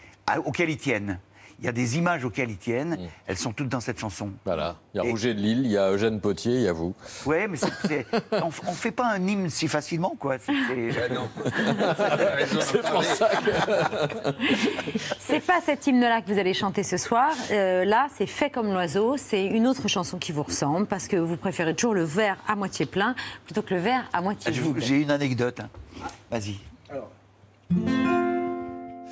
[0.46, 1.20] auxquelles ils tiennent.
[1.60, 3.00] Il y a des images auxquelles ils tiennent.
[3.26, 4.30] Elles sont toutes dans cette chanson.
[4.46, 4.76] Voilà.
[4.94, 6.94] Il y a Rouget de Lille, il y a Eugène Potier, il y a vous.
[7.26, 8.06] Ouais, mais c'est- c'est-
[8.44, 10.38] on ne fait pas un hymne si facilement, quoi.
[10.38, 10.54] C'est-
[12.92, 13.52] pour ça que.
[15.20, 17.32] C'est pas cet hymne-là que vous allez chanter ce soir.
[17.52, 19.16] Euh, là, c'est Fait comme l'oiseau.
[19.18, 22.56] C'est une autre chanson qui vous ressemble parce que vous préférez toujours le verre à
[22.56, 23.16] moitié plein
[23.46, 24.76] plutôt que le verre à moitié vide.
[24.78, 25.60] J'ai une anecdote.
[25.60, 25.70] hein.
[26.30, 26.58] Vas-y.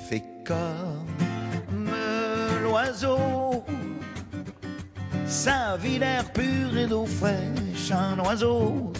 [0.08, 1.06] Fais comme
[2.96, 3.64] l'oiseau,
[5.26, 8.92] sa vie d'air pur et d'eau fraîche, un oiseau.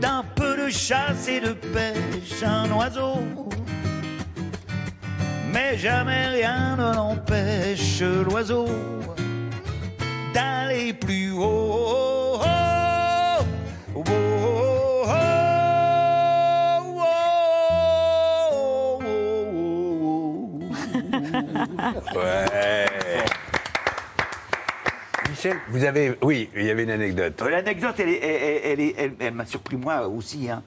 [0.00, 3.48] D'un peu de chasse et de pêche, un oiseau.
[5.52, 8.66] Mais jamais rien ne l'empêche, l'oiseau,
[10.34, 12.40] d'aller plus haut.
[22.14, 23.24] Ouais.
[25.30, 26.16] Michel, vous avez.
[26.22, 27.40] Oui, il y avait une anecdote.
[27.42, 30.50] Euh, L'anecdote, elle, m'a surpris moi aussi.
[30.50, 30.62] hein.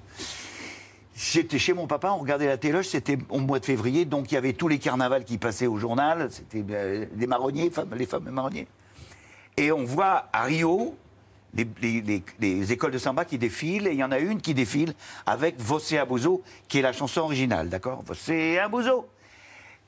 [1.17, 4.35] J'étais chez mon papa, on regardait la téloche, c'était au mois de février, donc il
[4.35, 8.31] y avait tous les carnavals qui passaient au journal, c'était euh, des marronniers, les fameux
[8.31, 8.67] marronniers.
[9.55, 10.93] Et on voit à Rio
[11.53, 14.41] les, les- les- les écoles de samba qui défilent, et il y en a une
[14.41, 14.93] qui défile
[15.25, 18.03] avec Vossé Abuso, qui est la chanson originale, d'accord?
[18.05, 19.07] Vossé Abuso.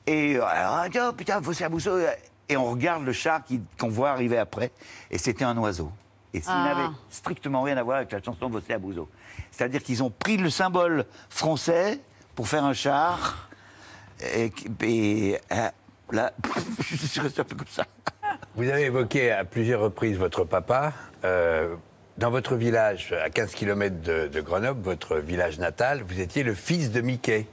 [0.08, 1.90] Et euh, alors, oh, putain, Vossé Abuso.
[1.90, 2.10] euh,
[2.48, 3.42] Et on regarde le char
[3.78, 4.70] qu'on voit arriver après,
[5.10, 5.92] et c'était un oiseau.
[6.32, 6.64] Et s'il Ah.
[6.64, 9.08] n'avait strictement rien à voir avec la chanson Vossé Abuso.
[9.50, 12.00] C'est-à-dire qu'ils ont pris le symbole français
[12.34, 13.48] pour faire un char,
[14.34, 14.50] et,
[14.82, 15.68] et, euh,
[16.10, 16.32] là,
[16.80, 17.84] je suis resté un peu comme ça.
[18.56, 20.92] Vous avez évoqué à plusieurs reprises votre papa.
[21.24, 21.74] Euh,
[22.16, 26.54] dans votre village, à 15 km de, de Grenoble, votre village natal, vous étiez le
[26.54, 27.46] fils de Mickey.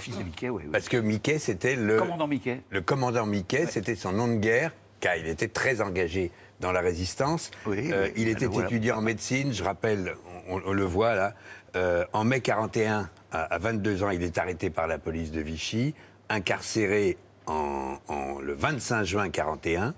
[0.00, 0.64] Fils de Mickey, oui.
[0.72, 1.96] Parce que Mickey, c'était le.
[1.98, 2.60] Commandant Mickey.
[2.70, 6.80] Le commandant Mickey, c'était son nom de guerre, car il était très engagé dans la
[6.80, 7.50] résistance.
[7.66, 8.66] Oui, Euh, oui, il était voilà.
[8.68, 10.14] étudiant en médecine, je rappelle,
[10.48, 11.34] on, on le voit là.
[11.76, 15.40] Euh, en mai 41, à, à 22 ans, il est arrêté par la police de
[15.40, 15.94] Vichy,
[16.28, 19.94] incarcéré en, en- le 25 juin 41,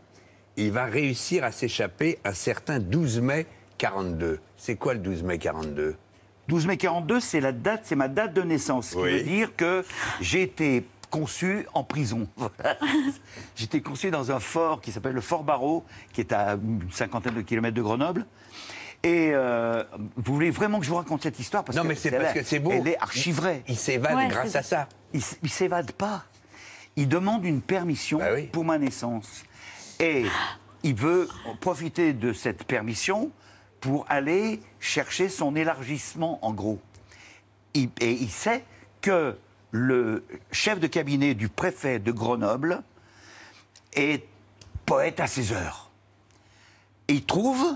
[0.56, 3.46] il va réussir à s'échapper un certain 12 mai
[3.78, 4.38] 42.
[4.56, 5.96] C'est quoi le 12 mai 42
[6.52, 8.88] 12 mai 42, c'est la date, c'est ma date de naissance.
[8.88, 9.12] Ce qui Oui.
[9.12, 9.82] veut dire que
[10.20, 12.28] j'ai été conçu en prison.
[13.62, 17.32] Été conçu dans un fort qui s'appelle le Fort Barreau, qui est à une cinquantaine
[17.32, 18.26] de kilomètres de Grenoble.
[19.02, 19.82] Et euh,
[20.16, 21.64] vous voulez vraiment que je vous raconte cette histoire?
[21.64, 22.70] Parce Non, que mais c'est parce que c'est beau.
[22.70, 23.62] Elle est archi vraie.
[23.66, 24.88] Il s'évade Ouais, grâce c'est- à ça.
[25.14, 26.24] Il, il s'évade pas.
[26.96, 29.44] Il demande une permission Bah pour ma naissance.
[30.00, 30.26] Et
[30.82, 31.30] il veut
[31.62, 33.30] profiter de cette permission
[33.82, 36.80] pour aller chercher son élargissement, en gros.
[37.74, 38.64] Et il sait
[39.00, 39.36] que
[39.72, 42.82] le chef de cabinet du préfet de Grenoble
[43.94, 44.24] est
[44.86, 45.90] poète à ses heures.
[47.08, 47.74] Il trouve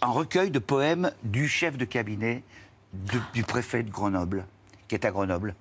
[0.00, 2.42] un recueil de poèmes du chef de cabinet
[3.34, 4.46] du préfet de Grenoble,
[4.88, 5.54] qui est à Grenoble.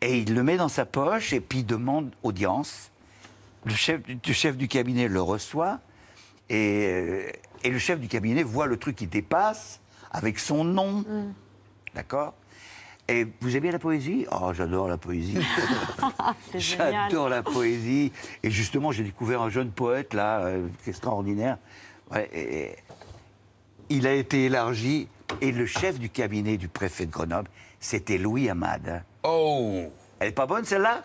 [0.00, 2.90] Et il le met dans sa poche et puis demande audience.
[3.66, 5.80] Le chef, le chef du cabinet le reçoit
[6.48, 7.30] et, euh,
[7.64, 11.04] et le chef du cabinet voit le truc qui dépasse avec son nom.
[11.94, 12.34] D'accord?
[13.10, 14.26] Et vous aimez la poésie?
[14.30, 15.38] Oh, j'adore la poésie.
[16.54, 18.12] J'adore la poésie.
[18.42, 21.56] Et justement, j'ai découvert un jeune poète, là, euh, extraordinaire.
[22.10, 22.76] Ouais, et-
[23.88, 25.08] il a été élargi.
[25.40, 27.48] Et le chef du cabinet du préfet de Grenoble,
[27.80, 29.02] c'était Louis Hamad.
[29.22, 29.84] Oh
[30.20, 31.02] Elle est pas bonne, celle-là?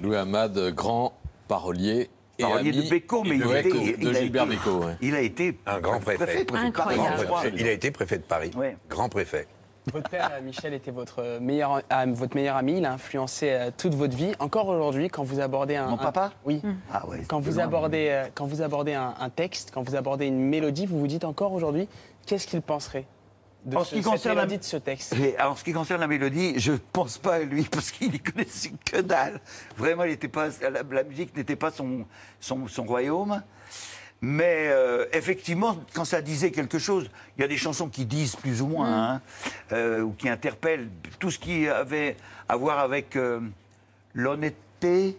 [0.00, 1.14] Louis Hamad, grand
[1.48, 2.08] parolier.
[2.42, 4.92] Ami de Bécaud, mais il, était- de il a Gilbert été- ouais.
[5.00, 6.44] Il a été Un grand préfet.
[6.72, 7.42] Grand.
[7.56, 8.50] Il a été préfet de Paris.
[8.88, 9.46] Grand préfet.
[9.92, 12.78] Votre père, euh, Michel, était votre meilleur, ah, votre meilleur ami.
[12.78, 14.32] Il a influencé euh, toute votre vie.
[14.38, 15.88] Encore aujourd'hui, quand vous abordez un.
[15.88, 16.62] Mon un- papa Oui.
[16.90, 20.26] Ah ouais, Quand vous abordez, euh, quand vous abordez un, un texte, quand vous abordez
[20.26, 21.86] une mélodie, vous vous dites encore aujourd'hui,
[22.26, 23.04] qu'est-ce qu'il penserait?
[23.64, 25.72] De En ce, ce qui concerne la- mélodie de ce texte Et en ce qui
[25.72, 29.40] concerne la mélodie, je pense pas à lui parce qu'il n'y connaissait que dalle.
[29.76, 32.04] Vraiment, il était pas, la, la musique n'était pas son,
[32.40, 33.42] son, son royaume.
[34.20, 38.36] Mais euh, effectivement, quand ça disait quelque chose, il y a des chansons qui disent
[38.36, 39.20] plus ou moins, hein,
[39.72, 42.16] euh, ou qui interpellent tout ce qui avait
[42.48, 43.40] à voir avec euh,
[44.14, 45.18] l'honnêteté,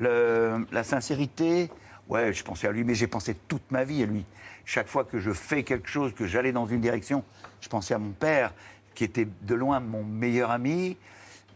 [0.00, 1.70] la sincérité.
[2.08, 4.24] Ouais, je pensais à lui, mais j'ai pensé toute ma vie à lui.
[4.64, 7.24] Chaque fois que je fais quelque chose, que j'allais dans une direction,
[7.64, 8.52] je pensais à mon père,
[8.94, 10.98] qui était de loin mon meilleur ami.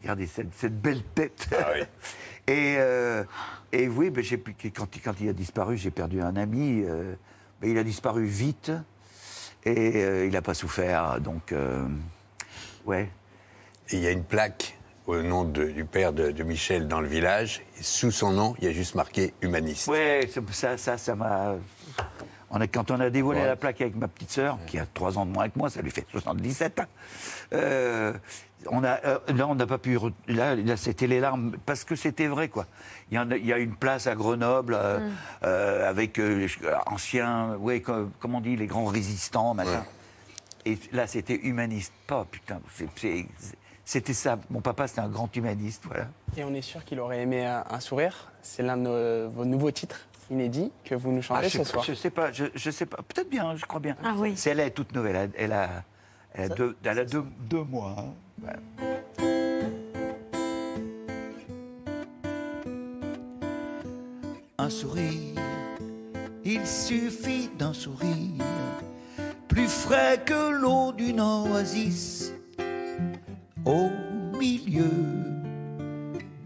[0.00, 1.48] Regardez cette, cette belle tête.
[2.46, 3.24] et, euh,
[3.72, 4.24] et oui, ben,
[4.74, 6.82] quand, il- quand il a disparu, j'ai perdu un ami.
[6.84, 7.14] euh,
[7.60, 8.72] ben, il a disparu vite
[9.64, 11.20] et euh, il n'a pas souffert.
[11.20, 11.52] Donc,
[12.86, 13.10] ouais.
[13.92, 17.08] Il y a une plaque au nom de- du père de, de Michel dans le
[17.08, 17.60] village.
[17.78, 19.88] Et sous son nom, il y a juste marqué humaniste.
[19.88, 21.56] Ouais, ça, ça, ça, ça m'a.
[22.50, 23.46] On a, quand on a dévoilé Ouais.
[23.46, 25.82] la plaque avec ma petite sœur, qui a 3 ans de moins que moi, ça
[25.82, 26.84] lui fait 77 ans.
[27.52, 28.12] euh,
[28.66, 29.98] on a, euh, là, on n'a pas pu.
[30.26, 32.66] Là, là c'était les larmes, parce que c'était vrai, quoi.
[33.10, 35.12] Il y, en a, il y a une place à Grenoble, euh, Mm.
[35.44, 39.84] euh, avec euh, les- anciens, ouais, comment on dit, les grands résistants, machin.
[40.64, 41.92] Et là, c'était humaniste.
[42.06, 43.26] Pas, putain, c'est- c'est-
[43.84, 44.38] c'était ça.
[44.50, 46.08] Mon papa, c'était un grand humaniste, voilà.
[46.36, 48.32] Et on est sûr qu'il aurait aimé un, un sourire.
[48.42, 50.00] C'est l'un de nos- vos nouveaux titres?
[50.30, 51.84] Inédits que vous nous chantez Ah, je, ce soir.
[51.84, 52.98] je sais pas, je, je sais pas.
[52.98, 53.96] Peut-être bien, je crois bien.
[54.04, 54.32] Ah oui.
[54.36, 55.16] C'est elle est toute nouvelle.
[55.16, 55.82] Elle, elle a,
[56.34, 57.96] elle a, deux, elle a deux, deux mois.
[57.98, 58.12] hein.
[58.40, 58.58] Voilà.
[64.58, 65.40] Un sourire,
[66.44, 68.44] il suffit d'un sourire,
[69.46, 72.32] plus frais que l'eau d'une oasis,
[73.64, 73.88] au
[74.38, 74.90] milieu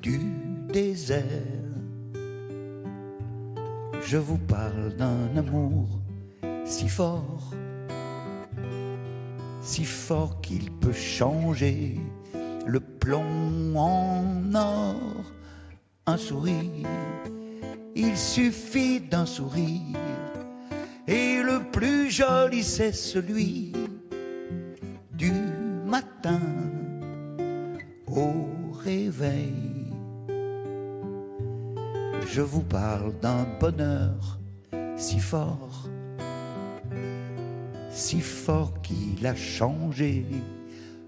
[0.03, 0.19] du
[0.73, 1.23] désert.
[4.13, 5.89] Je vous parle d'un amour
[6.67, 7.55] si fort,
[9.63, 11.99] si fort qu'il peut changer
[12.67, 15.33] le plomb en or.
[16.05, 16.87] Un sourire,
[17.95, 19.97] il suffit d'un sourire,
[21.09, 23.73] et le plus joli c'est celui
[25.15, 25.33] du
[25.87, 26.43] matin
[28.09, 28.47] au
[28.85, 29.72] réveil.
[32.35, 34.39] Je vous parle d'un bonheur
[34.97, 35.87] si fort,
[37.91, 40.25] si fort qu'il a changé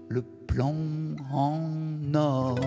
[0.07, 2.59] le plomb en or.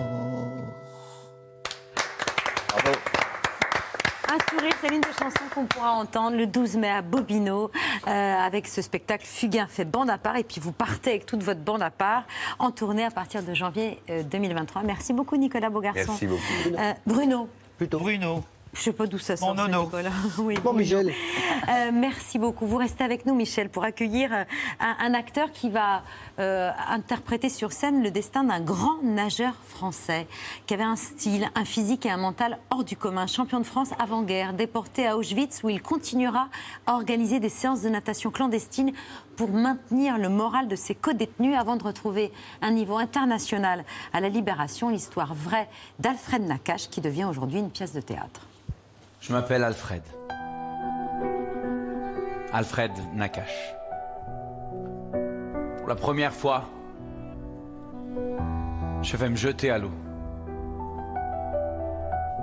[4.27, 7.71] Un sourire, c'est l'une des chansons qu'on pourra entendre le 12 mai à Bobino
[8.07, 10.35] euh, avec ce spectacle Fugain fait bande à part.
[10.35, 12.25] Et puis vous partez avec toute votre bande à part
[12.59, 14.83] en tournée à partir de janvier euh, 2023.
[14.83, 16.03] Merci beaucoup Nicolas Beaugarçon.
[16.09, 16.77] Merci beaucoup.
[16.77, 17.47] Euh, Bruno.
[17.87, 18.43] Bruno.
[18.73, 19.85] Je sais pas d'où ça sort, ça, nono.
[19.85, 20.11] Nicolas.
[20.37, 21.11] Oui, Bon, Michel.
[21.69, 22.67] Euh, merci beaucoup.
[22.67, 24.43] Vous restez avec nous, Michel, pour accueillir euh,
[24.79, 26.03] un, un acteur qui va
[26.39, 30.27] euh, interpréter sur scène le destin d'un grand nageur français
[30.67, 33.25] qui avait un style, un physique et un mental hors du commun.
[33.25, 36.47] Champion de France avant-guerre, déporté à Auschwitz où il continuera
[36.85, 38.93] à organiser des séances de natation clandestines
[39.39, 44.27] pour maintenir le moral de ses co-détenus avant de retrouver un niveau international à la
[44.27, 44.89] libération.
[44.89, 48.41] L'histoire vraie d'Alfred Nakache qui devient aujourd'hui une pièce de théâtre.
[49.21, 50.01] Je m'appelle Alfred.
[52.51, 53.75] Alfred Nakache.
[55.77, 56.65] Pour la première fois,
[59.01, 59.91] je vais me jeter à l'eau.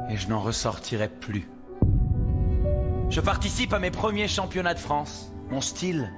[0.09, 1.47] Et je n'en ressortirai plus.
[3.11, 5.31] Je participe à mes premiers championnats de France.
[5.51, 6.11] Mon style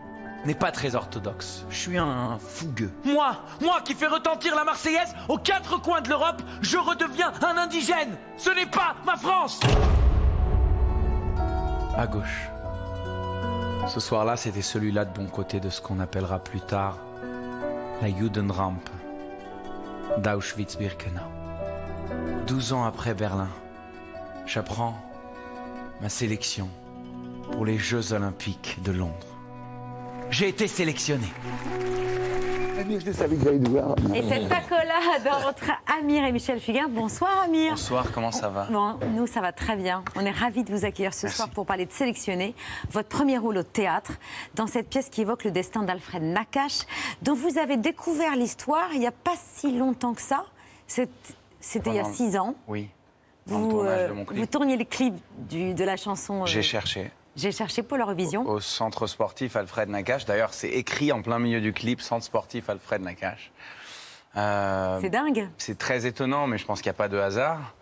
[0.44, 1.64] n'est pas très orthodoxe.
[1.70, 2.92] Je suis un fougueux.
[3.04, 7.56] Moi, moi qui fais retentir la Marseillaise aux quatre coins de l'Europe, je redeviens un
[7.56, 8.16] indigène.
[8.36, 9.60] Ce n'est pas ma France.
[11.96, 12.48] À gauche.
[13.88, 16.98] Ce soir-là, c'était celui-là de bon côté de ce qu'on appellera plus tard
[18.02, 18.88] la Judenrampe
[20.18, 21.20] d'Auschwitz-Birkenau.
[22.46, 23.48] Douze ans après Berlin,
[24.46, 24.96] j'apprends
[26.00, 26.68] ma sélection
[27.50, 29.37] pour les Jeux Olympiques de Londres.
[30.30, 31.26] J'ai été sélectionné.
[33.04, 33.94] Je savais que j'allais nous voir.
[34.14, 36.88] Et cette accolade entre Amir et Michel Fugain.
[36.88, 37.72] Bonsoir Amir.
[37.72, 38.66] Bonsoir, comment ça va?
[38.70, 40.02] Bon, nous, ça va très bien.
[40.16, 42.54] On est ravis de vous accueillir ce soir pour parler de Sélectionné,
[42.90, 44.12] votre premier rôle au théâtre,
[44.54, 46.80] dans cette pièce qui évoque le destin d'Alfred Nakache,
[47.22, 50.44] dont vous avez découvert l'histoire il n'y a pas si longtemps que ça.
[50.86, 51.10] C'était
[51.90, 52.54] il y a six ans.
[52.68, 52.88] Oui.
[53.46, 54.38] Vous, tournage euh, de mon clip.
[54.40, 55.14] vous tourniez le clip
[55.48, 57.10] du- de la chanson euh, J'ai cherché.
[57.38, 58.44] J'ai cherché pour l'Eurovision.
[58.48, 60.24] Au centre sportif Alfred Nakache.
[60.24, 63.52] D'ailleurs, c'est écrit en plein milieu du clip, centre sportif Alfred Nakache.
[64.36, 65.48] Euh, C'est dingue.
[65.56, 67.74] C'est très étonnant, mais je pense qu'il n'y a pas de hasard.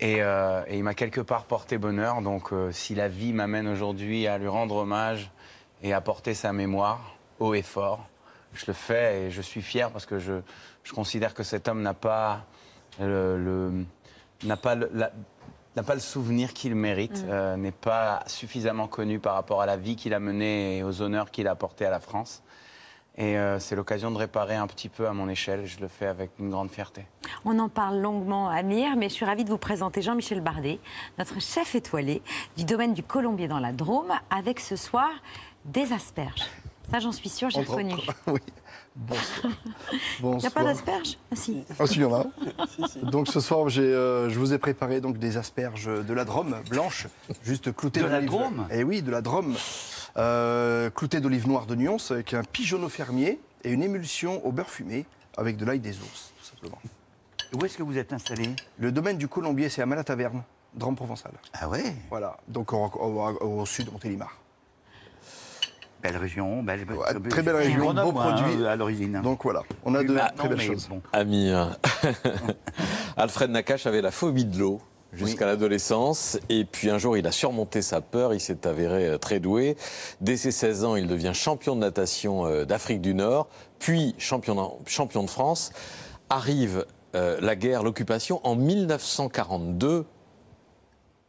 [0.00, 2.20] Et, euh, et il m'a quelque part porté bonheur.
[2.20, 5.30] Donc, euh, si la vie m'amène aujourd'hui à lui rendre hommage
[5.82, 8.06] et à porter sa mémoire haut et fort,
[8.52, 10.34] je le fais et je suis fier parce que je,
[10.84, 12.44] je considère que cet homme n'a pas
[13.00, 13.84] le, le-
[14.44, 15.12] n'a pas le, la-
[15.76, 17.28] n'a pas le souvenir qu'il mérite, Mm.
[17.30, 21.02] euh, n'est pas suffisamment connu par rapport à la vie qu'il a menée et aux
[21.02, 22.42] honneurs qu'il a apportés à la France.
[23.16, 25.66] Et euh, c'est l'occasion de réparer un petit peu à mon échelle.
[25.66, 27.04] Je le fais avec une grande fierté.
[27.44, 30.78] On en parle longuement Amir, mais je suis ravie de vous présenter Jean-Michel Bardet,
[31.18, 32.22] notre chef étoilé
[32.56, 35.08] du domaine du Colombier dans la Drôme, avec ce soir
[35.66, 36.44] des asperges.
[36.90, 37.94] Ça, j'en suis sûre, j'ai reconnu.
[38.28, 38.40] oui.
[38.96, 39.52] Bonsoir.
[40.22, 41.16] Il n'y a pas d'asperges?
[41.32, 41.62] Ah si.
[41.78, 42.26] Ah, si, il y en a.
[43.10, 46.56] Donc ce soir, j'ai, euh, je vous ai préparé donc des asperges de la Drôme
[46.68, 47.06] blanches,
[47.42, 48.66] juste cloutées De la Drôme?
[48.70, 49.56] Eh oui, de la Drôme.
[50.16, 54.68] Euh, cloutées d'olive noire de nuance avec un pigeonneau fermier et une émulsion au beurre
[54.70, 56.78] fumé avec de l'ail des ours, tout simplement.
[57.54, 58.50] Où est-ce que vous êtes installé?
[58.78, 60.42] Le domaine du Colombier, c'est à Malataverne,
[60.74, 61.32] Drôme provençale.
[61.54, 61.94] Ah ouais?
[62.10, 64.36] Voilà, donc au, au- au sud de Montélimar.
[66.02, 66.86] Belle région, belle,
[67.28, 68.66] Très belle région, beau Grenoble, hein, produit.
[68.66, 69.20] à l'origine.
[69.22, 70.88] Donc voilà, on a de maintenant, très belles mais choses.
[70.88, 71.02] bon.
[71.12, 71.76] Amir.
[73.16, 74.80] Alfred Nakache avait la phobie de l'eau
[75.12, 76.38] jusqu'à l'adolescence.
[76.48, 78.32] Et puis un jour, il a surmonté sa peur.
[78.32, 79.76] Il s'est avéré euh, très doué.
[80.20, 83.48] Dès ses 16 ans, il devient champion de natation euh, d'Afrique du Nord,
[83.78, 85.72] puis champion, de France.
[86.28, 90.06] Arrive euh, la guerre, l'occupation en 1942,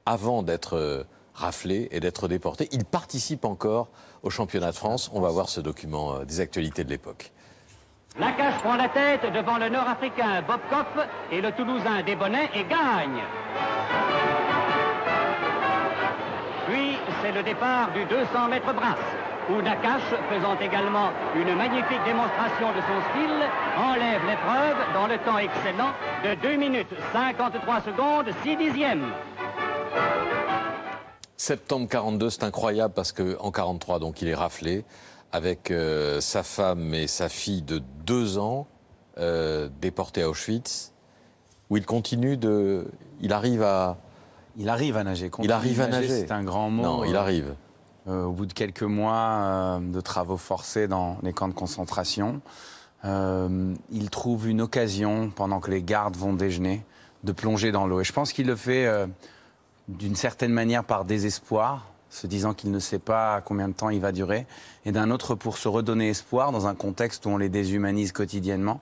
[0.06, 1.04] avant d'être euh,
[1.34, 2.68] raflé et d'être déporté.
[2.72, 3.90] Il participe encore
[4.24, 5.10] au championnat de France.
[5.14, 7.32] On va voir ce document euh, des actualités de l'époque.
[8.20, 13.22] Nakache prend la tête devant le Nord-Africain Bob Kopf et le Toulousain Desbonnets et gagne.
[16.68, 18.98] Puis c'est le départ du 200 mètres brasse,
[19.50, 23.48] où Nakache, faisant également une magnifique démonstration de son style,
[23.78, 25.94] enlève l'épreuve dans le temps excellent
[26.24, 29.14] de 2 minutes 53 secondes 6 dixièmes.
[31.46, 34.86] Septembre 42, c'est incroyable parce qu'en 43, donc il est raflé
[35.32, 38.68] avec euh, sa femme et sa fille de deux ans
[39.18, 40.94] euh, déportés à Auschwitz,
[41.72, 42.86] où il continue de,
[43.22, 43.98] il arrive à,
[44.56, 45.32] Il arrive à nager.
[45.42, 46.10] il arrive à nager.
[46.28, 46.84] C'est un grand mot.
[46.84, 47.56] Non, il Euh, arrive.
[48.08, 52.40] euh, au bout de quelques mois de travaux forcés dans les camps de concentration,
[53.04, 56.86] il trouve une occasion, pendant que les gardes vont déjeuner,
[57.24, 58.00] de plonger dans l'eau.
[58.02, 58.86] Et je pense qu'il le fait
[59.98, 64.02] d'une certaine manière par désespoir, se disant qu'il ne sait pas combien de temps il
[64.02, 64.46] va durer,
[64.86, 68.82] et d'un autre pour se redonner espoir dans un contexte où on les déshumanise quotidiennement.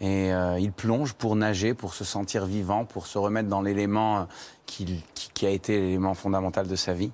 [0.00, 4.20] Et euh, il plonge pour nager, pour se sentir vivant, pour se remettre dans l'élément
[4.20, 4.24] euh,
[4.66, 7.10] qui a été l'élément fondamental de sa vie.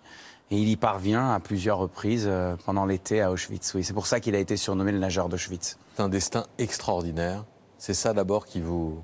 [0.50, 3.72] Et il y parvient à plusieurs reprises euh, pendant l'été à Auschwitz.
[3.74, 5.78] Oui, c'est pour ça qu'il a été surnommé le nageur d'Auschwitz.
[5.96, 7.44] C'est un destin extraordinaire.
[7.78, 9.02] C'est ça d'abord qui vous,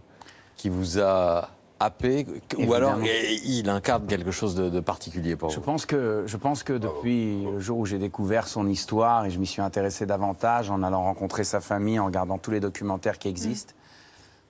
[0.56, 1.48] qui vous a
[1.80, 2.74] happé, ou Évidemment.
[2.74, 6.36] alors eh, il incarne quelque chose de, de particulier pour Je vous pense que, je
[6.36, 10.06] pense que depuis le jour où j'ai découvert son histoire et je m'y suis intéressé
[10.06, 13.72] davantage en allant rencontrer sa famille, en regardant tous les documentaires qui existent,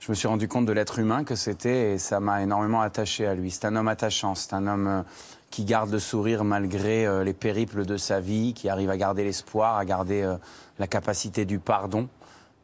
[0.00, 3.26] je me suis rendu compte de l'être humain que c'était et ça m'a énormément attaché
[3.26, 3.50] à lui.
[3.50, 5.02] C'est un homme attachant, c'est un homme euh,
[5.50, 9.24] qui garde le sourire malgré euh, les périples de sa vie, qui arrive à garder
[9.24, 10.36] l'espoir, à garder euh,
[10.78, 12.08] la capacité du pardon.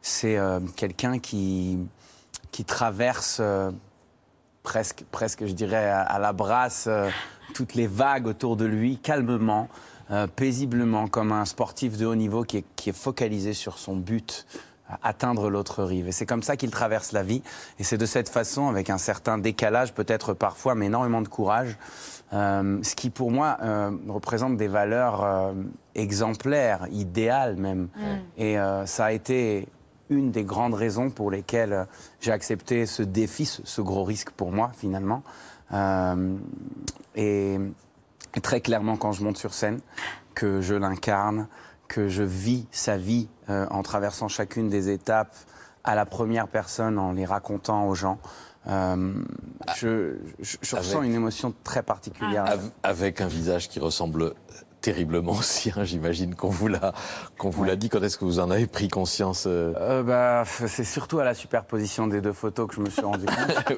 [0.01, 0.37] C'est
[0.77, 1.79] quelqu'un qui,
[2.51, 3.41] qui traverse
[4.67, 7.09] presque, presque, je dirais, à, à la brasse euh,
[7.53, 9.69] toutes les vagues autour de lui, calmement,
[10.11, 13.95] euh, paisiblement, comme un sportif de haut niveau qui est, qui est focalisé sur son
[13.95, 14.45] but,
[14.89, 16.09] à atteindre l'autre rive.
[16.09, 17.43] Et c'est comme ça qu'il traverse la vie.
[17.79, 21.77] Et c'est de cette façon, avec un certain décalage, peut-être parfois, mais énormément de courage,
[22.33, 25.53] euh, ce qui pour moi euh, représente des valeurs
[25.95, 27.87] exemplaires, idéales même.
[28.37, 29.69] Et ça a été
[30.09, 31.87] une des grandes raisons pour lesquelles
[32.21, 35.23] j'ai accepté ce défi, ce, ce gros risque pour moi finalement.
[35.73, 36.35] Euh,
[37.15, 37.57] et,
[38.35, 39.79] et très clairement, quand je monte sur scène,
[40.35, 41.47] que je l'incarne,
[41.87, 45.35] que je vis sa vie euh, en traversant chacune des étapes
[45.83, 48.19] à la première personne, en les racontant aux gens,
[48.67, 49.13] euh,
[49.77, 52.45] je, je- je ressens une émotion très particulière.
[52.45, 54.33] Av- Avec un visage qui ressemble
[54.81, 56.93] terriblement au sien, j'imagine qu'on vous l'a
[57.37, 57.89] qu'on vous l'a dit.
[57.89, 59.73] Quand est-ce que vous en avez pris conscience euh?
[59.77, 63.25] Euh, bah, c'est surtout à la superposition des deux photos que je me suis rendu
[63.25, 63.77] compte.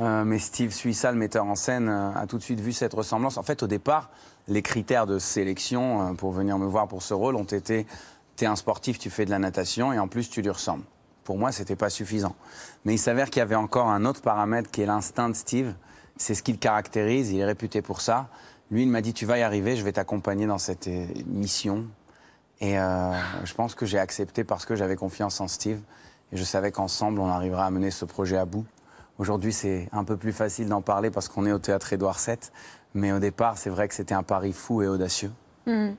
[0.00, 3.36] Euh, mais Steve Suissa, le metteur en scène, a tout de suite vu cette ressemblance.
[3.36, 4.10] En fait, au départ,
[4.46, 7.86] les critères de sélection pour venir me voir pour ce rôle ont été
[8.38, 10.84] t'es un sportif, tu fais de la natation et en plus tu lui ressembles.
[11.24, 12.36] Pour moi, c'était pas suffisant.
[12.84, 15.74] Mais il s'avère qu'il y avait encore un autre paramètre qui est l'instinct de Steve.
[16.16, 18.28] C'est ce qu'il caractérise, il est réputé pour ça.
[18.70, 21.86] Lui, il m'a dit tu vas y arriver, je vais t'accompagner dans cette euh, mission.
[22.60, 23.12] Et euh,
[23.44, 25.80] je pense que j'ai accepté parce que j'avais confiance en Steve.
[26.32, 28.66] Et je savais qu'ensemble, on arriverait à mener ce projet à bout.
[29.18, 32.36] Aujourd'hui, c'est un peu plus facile d'en parler parce qu'on est au théâtre Édouard VII.
[32.94, 35.32] Mais au départ, c'est vrai que c'était un pari fou et audacieux.
[35.66, 35.96] Mhm.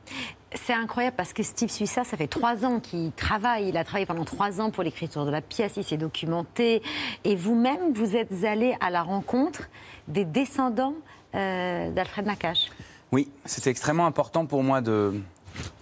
[0.55, 3.69] C'est incroyable parce que Steve Suissa, ça fait trois ans qu'il travaille.
[3.69, 6.81] Il a travaillé pendant trois ans pour l'écriture de la pièce, il s'est documenté.
[7.23, 9.69] Et vous-même, vous êtes allé à la rencontre
[10.07, 10.95] des descendants
[11.33, 12.69] d'Alfred Nakache.
[13.11, 15.19] Oui, c'était extrêmement important pour moi de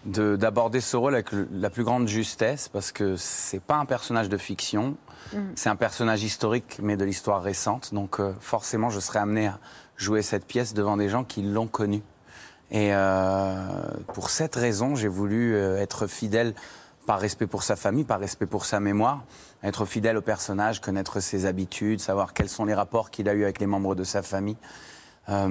[0.05, 4.27] de- d'aborder ce rôle avec la plus grande justesse parce que c'est pas un personnage
[4.29, 4.95] de fiction,
[5.33, 5.37] Mm.
[5.55, 7.93] c'est un personnage historique mais de l'histoire récente.
[7.93, 9.59] Donc euh, forcément, je serais amené à
[9.97, 12.01] jouer cette pièce devant des gens qui l'ont connu.
[12.71, 13.57] Et euh,
[14.13, 16.53] pour cette raison, j'ai voulu euh, être fidèle
[17.05, 19.23] par respect pour sa famille, par respect pour sa mémoire,
[19.63, 23.43] être fidèle au personnage, connaître ses habitudes, savoir quels sont les rapports qu'il a eus
[23.43, 24.57] avec les membres de sa famille.
[25.29, 25.47] Euh,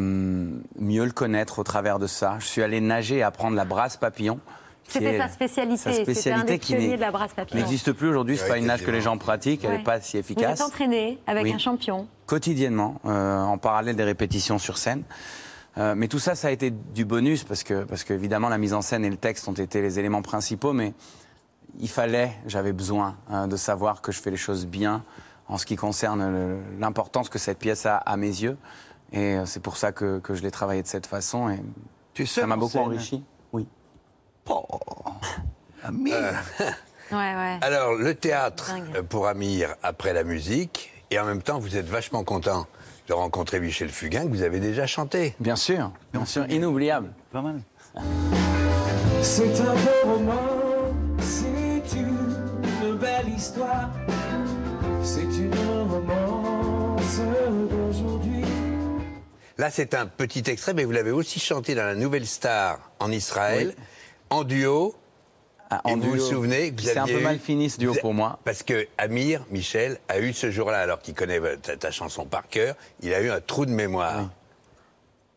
[0.79, 2.37] mieux le connaître au travers de ça.
[2.39, 4.41] Je suis allé nager et apprendre la brasse papillon.
[4.89, 5.77] C'était sa spécialité.
[5.77, 7.61] sa spécialité des qui pionniers n'est- de la brasse papillon.
[7.61, 8.39] n'existe plus aujourd'hui.
[8.39, 9.65] C'est pas une nage que les gens pratiquent.
[9.65, 10.61] Elle n'est pas si Vous efficace.
[10.61, 11.53] êtes entraîné avec Oui.
[11.53, 12.07] un champion.
[12.27, 15.03] Quotidiennement, euh, en parallèle des répétitions sur scène.
[15.77, 18.59] Euh, mais tout ça, ça a été du bonus parce que, parce que évidemment, la
[18.59, 20.95] mise en scène et le texte ont été les éléments principaux, mais
[21.81, 23.17] il fallait, j'avais besoin
[23.47, 25.03] de savoir que je fais les choses bien
[25.49, 28.57] en ce qui concerne l'importance que cette pièce a à mes yeux.
[29.13, 31.49] Et euh, c'est pour ça que, que je l'ai travaillé de cette façon.
[31.51, 31.61] Et
[32.15, 33.25] Tu es ça m'a beaucoup scène enrichi.
[33.53, 33.67] Oui.
[35.85, 36.15] Amir.
[37.13, 37.59] Ouais, ouais.
[37.63, 41.87] Alors, le théâtre euh, pour Amir après la musique, et en même temps, vous êtes
[41.87, 42.67] vachement content
[43.07, 45.37] de rencontrer Michel Fugain, que vous avez déjà chanté.
[45.39, 47.13] Bien sûr, bien sûr, inoubliable.
[47.31, 47.61] Pas mal.
[49.23, 50.41] C'est un beau roman,
[51.21, 53.91] c'est une belle histoire,
[59.59, 63.11] Là, c'est un petit extrait, mais vous l'avez aussi chanté dans La Nouvelle Star en
[63.11, 63.75] Israël,
[64.31, 64.95] en duo.
[65.71, 66.25] Ah, en et vous vous duo.
[66.25, 68.39] souvenez que vous C'est un peu eu- mal fini, ce duo, vous pour moi.
[68.45, 72.47] Parce que Amir, Michel, a eu ce jour-là, alors qu'il connaît ta, ta chanson par
[72.49, 74.29] cœur, il a eu un trou de mémoire.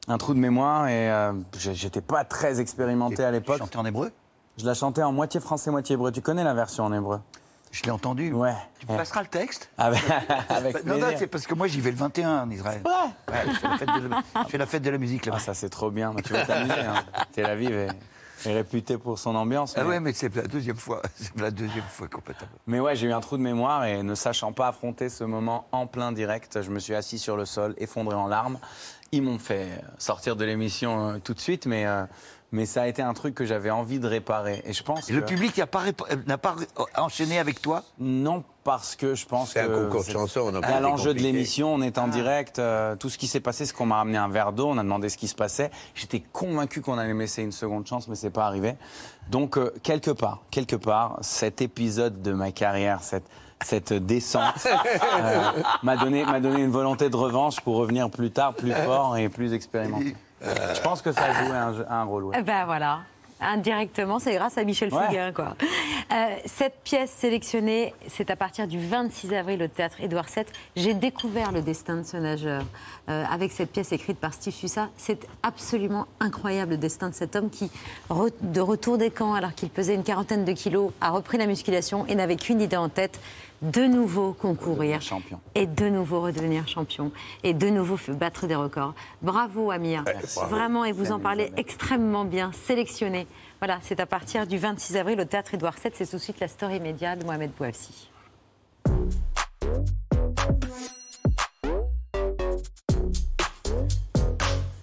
[0.08, 3.58] un trou de mémoire et euh, j'étais pas très expérimenté à l'époque.
[3.60, 4.12] Chanter en hébreu?
[4.58, 6.12] Je la chantais en moitié français, moitié hébreu.
[6.12, 7.20] Tu connais la version en hébreu?
[7.72, 8.34] Je l'ai entendu.
[8.34, 8.54] Ouais.
[8.80, 10.02] Tu me passeras le texte Avec,
[10.50, 11.20] avec Non, non, plaisir.
[11.20, 12.82] c'est parce que moi j'y vais le 21 en Israël.
[12.86, 15.38] Ouais, je, fais la fête de la, je fais la fête de la musique là-bas.
[15.40, 16.14] Ah, ça c'est trop bien.
[16.26, 16.74] Tu vas t'amuser.
[16.74, 17.04] Hein.
[17.32, 17.90] Tel Aviv est,
[18.46, 19.76] est réputé pour son ambiance.
[19.78, 21.02] Ah mais- ouais, mais c'est la deuxième fois.
[21.16, 22.48] C'est la deuxième fois complètement.
[22.66, 25.68] Mais ouais, j'ai eu un trou de mémoire et ne sachant pas affronter ce moment
[25.72, 28.58] en plein direct, je me suis assis sur le sol, effondré en larmes.
[29.12, 29.68] Ils m'ont fait
[29.98, 32.04] sortir de l'émission euh, tout de suite, mais, euh,
[32.52, 34.62] mais ça a été un truc que j'avais envie de réparer.
[34.66, 35.84] Et je pense Et le public n'a pas,
[36.42, 36.56] pas
[36.98, 37.84] enchaîné avec toi?
[38.00, 39.72] Non, parce que je pense C'est que...
[39.72, 42.60] un concours de c'est- chansons, on a c'est l'enjeu de l'émission, on est en direct.
[42.60, 44.84] euh, tout ce qui s'est passé, c'est qu'on m'a ramené un verre d'eau, on a
[44.84, 45.70] demandé ce qui se passait.
[45.96, 48.76] J'étais convaincu qu'on allait me laisser une seconde chance, mais c'est pas arrivé.
[49.30, 53.26] Donc, euh, quelque part, quelque part, cet épisode de ma carrière, cette,
[53.64, 54.66] cette descente
[55.22, 55.52] euh,
[55.84, 59.30] m'a donné, m'a donné une volonté de revanche pour revenir plus tard, plus fort et
[59.30, 60.16] plus expérimenté.
[60.42, 62.24] Je pense que ça a joué un, un rôle.
[62.26, 62.36] ouais.
[62.40, 63.00] Eh Ben voilà.
[63.42, 65.08] Indirectement, c'est grâce à Michel Ouais.
[65.08, 65.56] Fugain, quoi.
[66.12, 70.44] Euh, cette pièce sélectionnée, c'est à partir du 26 avril au théâtre Édouard VII.
[70.76, 72.64] J'ai découvert le destin de ce nageur
[73.08, 74.90] euh, avec cette pièce écrite par Steve Sussa.
[74.98, 77.72] C'est absolument incroyable le destin de cet homme qui,
[78.10, 81.46] re- de retour des camps, alors qu'il pesait une quarantaine de kilos, a repris la
[81.48, 83.22] musculation et n'avait qu'une idée en tête
[83.62, 85.40] de nouveau concourir champion.
[85.56, 87.12] et de nouveau redevenir champion
[87.44, 88.94] et de nouveau battre des records.
[89.22, 90.50] Bravo Amir, bravo.
[90.50, 91.62] vraiment et vous en parlez jamais.
[91.62, 93.28] extrêmement bien, sélectionné.
[93.60, 96.40] Voilà, c'est à partir du 26 avril au théâtre Édouard VII, c'est tout de suite
[96.40, 98.10] la story média de Mohamed Bouafsi.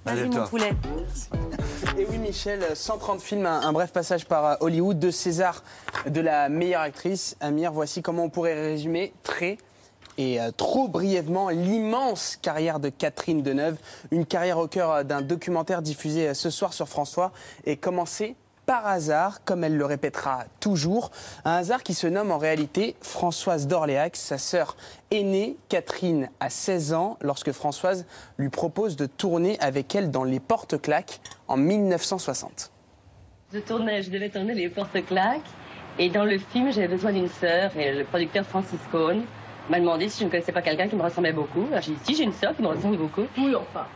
[0.04, 0.72] Vas-y mon poulet.
[1.98, 5.64] Et oui, Michel, 130 films, un, un bref passage par euh, Hollywood, de César
[6.06, 7.38] de la meilleure actrice.
[7.40, 9.56] Amir, voici comment on pourrait résumer très
[10.18, 13.78] et euh, trop brièvement l'immense carrière de Catherine Deneuve.
[14.10, 17.32] Une carrière au cœur euh, d'un documentaire diffusé ce soir sur François
[17.64, 18.36] et commencé
[18.66, 21.10] par hasard, comme elle le répétera toujours,
[21.44, 24.76] un hasard qui se nomme en réalité Françoise d'Orléac, sa sœur
[25.10, 28.06] aînée, Catherine, a 16 ans, lorsque Françoise
[28.36, 32.72] lui propose de tourner avec elle dans Les Portes Claques en 1960.
[33.52, 35.40] Je tournais, je devais tourner les portes claques.
[35.98, 37.70] Et dans le film, j'avais besoin d'une sœur.
[37.76, 39.22] Et le producteur Francis Cohn
[39.70, 41.64] m'a demandé si je ne connaissais pas quelqu'un qui me ressemblait beaucoup.
[41.70, 43.24] Alors j'ai dit, si, j'ai une sœur qui me ressemble beaucoup.
[43.38, 43.86] Oui, enfin.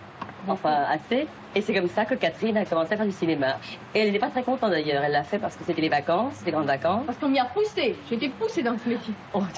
[0.48, 1.26] Enfin, assez.
[1.54, 3.58] Et c'est comme ça que Catherine a commencé à faire du cinéma.
[3.94, 5.04] Et elle n'était pas très contente d'ailleurs.
[5.04, 7.04] Elle l'a fait parce que c'était les vacances, c'était les grandes vacances.
[7.06, 7.96] Parce qu'on m'y a poussé.
[8.08, 9.14] J'ai été poussée dans ce métier.
[9.34, 9.42] Oh,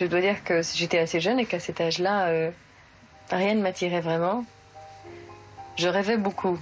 [0.00, 2.50] Je dois dire que j'étais assez jeune et qu'à cet âge-là, euh,
[3.30, 4.44] rien ne m'attirait vraiment.
[5.76, 6.58] Je rêvais beaucoup.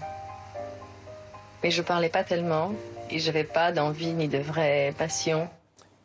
[1.62, 2.72] Mais je parlais pas tellement.
[3.10, 5.48] Et j'avais pas d'envie ni de vraie passion.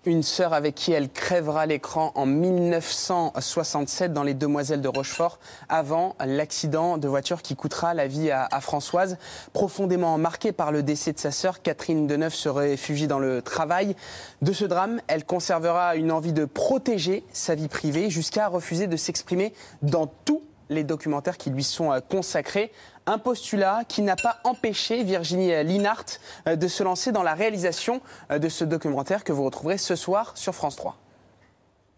[0.07, 6.15] Une sœur avec qui elle crèvera l'écran en 1967 dans Les Demoiselles de Rochefort, avant
[6.23, 9.17] l'accident de voiture qui coûtera la vie à, Françoise.
[9.51, 13.95] Profondément marquée par le décès de sa sœur, Catherine Deneuve se réfugie dans le travail.
[14.43, 18.97] De ce drame, elle conservera une envie de protéger sa vie privée jusqu'à refuser de
[18.97, 22.71] s'exprimer dans tous les documentaires qui lui sont euh, consacrés.
[23.07, 26.05] Un postulat qui n'a pas empêché Virginie euh, Linhart
[26.47, 28.01] euh, de se lancer dans la réalisation
[28.31, 30.97] euh, de ce documentaire que vous retrouverez ce soir sur France 3.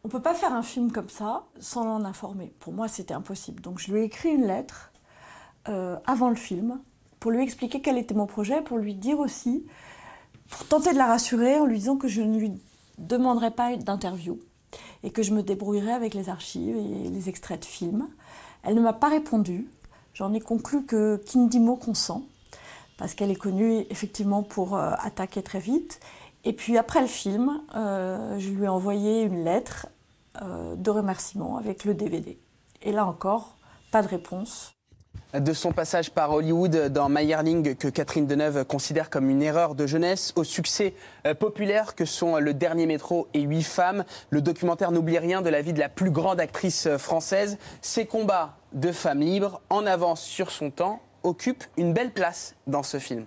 [0.03, 2.53] On peut pas faire un film comme ça sans l'en informer.
[2.59, 3.61] Pour moi, c'était impossible.
[3.61, 4.91] Donc, je lui ai écrit une lettre
[6.05, 6.79] avant le film
[7.19, 9.65] pour lui expliquer quel était mon projet, pour lui dire aussi,
[10.49, 12.53] pour tenter de la rassurer en lui disant que je ne lui
[12.97, 14.39] demanderais pas d'interview
[15.03, 18.07] et que je me débrouillerais avec les archives et les extraits de films.
[18.63, 19.67] Elle ne m'a pas répondu.
[20.17, 21.21] J'en ai conclu que
[21.59, 22.23] mot consent,
[22.97, 25.99] parce qu'elle est connue effectivement pour euh, attaquer très vite.
[26.43, 29.85] Et puis après le film, euh, je lui ai envoyé une lettre
[30.41, 32.39] euh, de remerciement avec le DVD.
[32.81, 33.57] Et là encore,
[33.91, 34.76] pas de réponse.
[35.41, 39.75] De son passage par Hollywood dans My Yearling, que Catherine Deneuve considère comme une erreur
[39.75, 40.95] de jeunesse, au succès
[41.27, 45.49] euh, populaire que sont Le Dernier Métro et Huit femmes, le documentaire n'oublie rien de
[45.49, 47.59] la vie de la plus grande actrice euh, française.
[47.81, 52.83] Ses combats de femme libre, en avance sur son temps, occupent une belle place dans
[52.83, 53.25] ce film.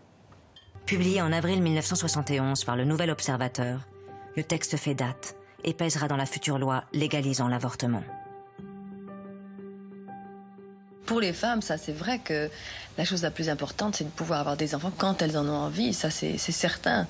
[0.86, 3.86] Publié en avril 1971 par le Nouvel Observateur,
[4.36, 8.02] le texte fait date et pèsera dans la future loi légalisant l'avortement.
[11.10, 12.48] Pour les femmes, ça c'est vrai que
[12.96, 15.56] la chose la plus importante, c'est de pouvoir avoir des enfants quand elles en ont
[15.56, 15.92] envie.
[15.92, 17.08] Ça c'est certain.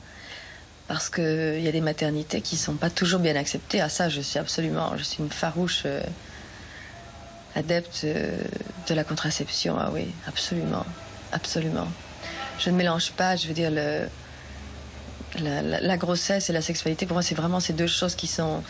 [0.88, 3.82] Parce qu'il y a des maternités qui sont pas toujours bien acceptées.
[3.82, 6.00] À ça, je suis absolument, je suis une farouche euh,
[7.54, 8.38] adepte euh,
[8.88, 9.76] de la contraception.
[9.78, 10.86] Ah oui, absolument,
[11.32, 11.88] absolument.
[12.58, 14.06] Je ne mélange pas, je veux dire, le,
[15.42, 17.04] la grossesse et la sexualité.
[17.04, 18.62] Pour moi, c'est vraiment ces deux choses qui sont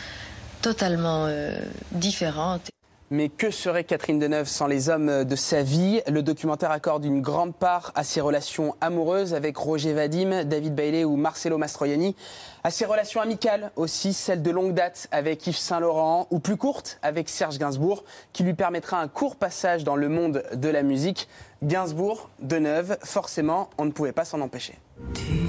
[0.61, 1.57] totalement euh,
[1.93, 2.70] différentes.
[3.13, 6.01] Mais que serait Catherine Deneuve sans les hommes de sa vie?
[6.07, 11.03] Le documentaire accorde une grande part à ses relations amoureuses avec Roger Vadim, David Bailey
[11.03, 12.15] ou Marcelo Mastroianni,
[12.63, 16.99] à ses relations amicales aussi, celles de longue date avec Yves Saint-Laurent ou plus courtes
[17.01, 21.27] avec Serge Gainsbourg, qui lui permettra un court passage dans le monde de la musique.
[21.63, 24.79] Gainsbourg, Deneuve, forcément, on ne pouvait pas s'en empêcher.
[25.13, 25.41] Tu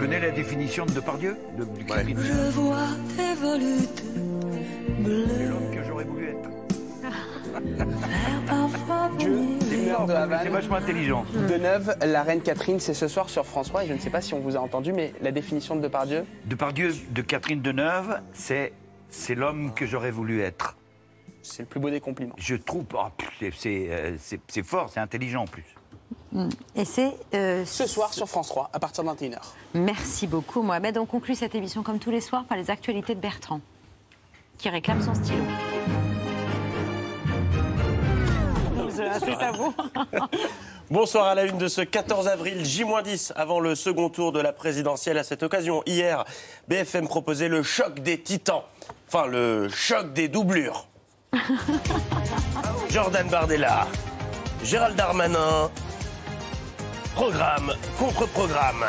[0.00, 2.86] connais la définition de Depardieu de, du Catherine Je vois
[3.16, 6.48] tes volutes C'est bleues l'homme que j'aurais voulu être.
[9.18, 10.40] de.
[10.42, 11.24] C'est vachement intelligent.
[11.50, 14.20] Deneuve, la reine Catherine, c'est ce soir sur France 3 et je ne sais pas
[14.22, 16.24] si on vous a entendu, mais la définition de Depardieu?
[16.46, 18.72] Depardieu de Catherine Deneuve, c'est
[19.10, 20.76] c'est l'homme que j'aurais voulu être.
[21.42, 22.34] C'est le plus beau des compliments.
[22.38, 23.06] Je trouve, oh,
[23.38, 25.64] c'est- c'est euh, c'est- c'est fort, c'est intelligent en plus.
[26.32, 26.48] Mm.
[26.76, 29.38] Et c'est euh, Ce soir sur France 3, à partir de 21h.
[29.74, 30.98] Merci beaucoup, Mohamed.
[30.98, 33.60] On conclut cette émission comme tous les soirs par les actualités de Bertrand,
[34.58, 35.42] qui réclame son stylo.
[40.90, 44.52] Bonsoir à la une de ce 14 avril, J-10, avant le second tour de la
[44.52, 45.18] présidentielle.
[45.18, 46.24] À cette occasion, hier,
[46.68, 48.62] BFM proposait le choc des titans.
[49.08, 50.86] Enfin, le choc des doublures.
[52.90, 53.86] Jordan Bardella,
[54.64, 55.70] Gérald Darmanin,
[57.14, 58.84] programme contre programme.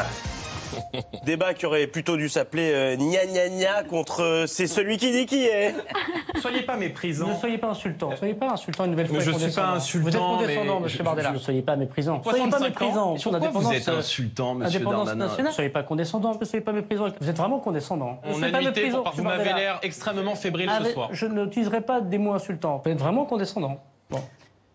[1.25, 5.11] Débat qui aurait plutôt dû s'appeler euh, gna gna gna contre euh, c'est celui qui
[5.11, 5.75] dit qui est.
[6.41, 7.27] Soyez pas méprisant.
[7.27, 8.15] Ne soyez pas insultant.
[8.15, 9.17] Soyez pas insultant une nouvelle fois.
[9.17, 9.67] Mais je suis condescendant.
[9.67, 11.29] pas insultant, Vous êtes condescandant, mais monsieur je- Bardella.
[11.29, 12.23] je- Ne soyez pas méprisant.
[12.23, 12.69] Soyez pas 65 ans.
[12.69, 13.17] méprisant.
[13.17, 16.37] Sur vous êtes euh, insultant, monsieur Darmanin soyez pas condescandant.
[16.39, 17.07] Ne soyez pas méprisant.
[17.19, 18.21] Vous êtes vraiment condescendant.
[18.23, 21.09] On a pas méprisant, vous m'avez l'air extrêmement fébrile ce soir.
[21.11, 22.81] Je n'utiliserai pas des mots insultants.
[22.85, 23.77] Vous êtes vraiment condescendant.
[24.09, 24.21] Bon.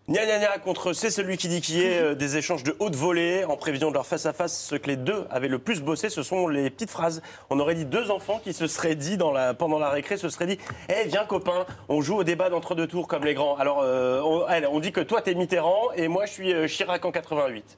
[0.09, 2.95] Gna gna gna contre c'est celui qui dit qui est, euh, des échanges de haute
[2.95, 4.57] volée en prévision de leur face-à-face.
[4.57, 7.21] Ce que les deux avaient le plus bossé, ce sont les petites phrases.
[7.49, 10.29] On aurait dit deux enfants qui se seraient dit dans la, pendant la récré, se
[10.29, 13.57] seraient dit Eh, viens copain, on joue au débat d'entre-deux tours comme les grands.
[13.57, 16.67] Alors, euh, on, allez, on dit que toi t'es Mitterrand et moi je suis euh,
[16.67, 17.77] Chirac en 88.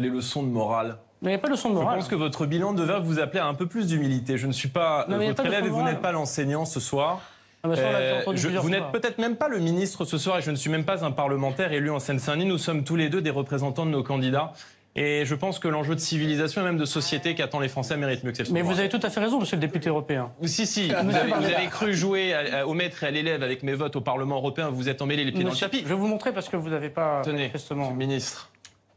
[0.00, 0.98] Les leçons de morale.
[1.22, 1.98] Mais il n'y a pas de leçon de Je morale.
[1.98, 4.38] pense que votre bilan devrait vous appeler à un peu plus d'humilité.
[4.38, 7.20] Je ne suis pas Non, euh, votre élève et vous n'êtes pas l'enseignant ce soir.
[7.62, 10.50] Ah, ça, Euh, je- vous n'êtes peut-être même pas le ministre ce soir et je
[10.50, 12.46] ne suis même pas un parlementaire élu en Seine-Saint-Denis.
[12.46, 14.52] Nous sommes tous les deux des représentants de nos candidats.
[14.96, 18.24] Et je pense que l'enjeu de civilisation et même de société qu'attend les Français mérite
[18.24, 20.32] mieux que celle Mais vous avez tout à fait raison, monsieur le député européen.
[20.42, 23.10] Si, si, Monsieur vous avez, vous avez cru jouer à- à- au maître et à
[23.12, 25.78] l'élève avec mes votes au Parlement européen, vous êtes emmêlé les pieds Monsieur- dans le
[25.78, 25.84] tapis.
[25.84, 27.22] Je vais vous montrer parce que vous n'avez pas.
[27.24, 27.92] Tenez, manifestement.
[27.92, 28.49] ministre.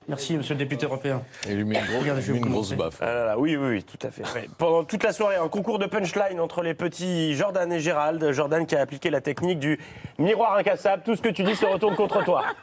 [0.08, 1.22] Merci, monsieur le député européen.
[1.48, 2.98] Et lui met une, Regardez, je une grosse baffe.
[3.02, 4.24] Ah là là, oui, oui, oui, tout à fait.
[4.34, 4.50] Ouais.
[4.58, 8.32] Pendant toute la soirée, un concours de punchline entre les petits Jordan et Gérald.
[8.32, 9.80] Jordan qui a appliqué la technique du
[10.20, 11.04] miroir incassable.
[11.06, 12.44] Tout ce que tu dis se retourne contre toi.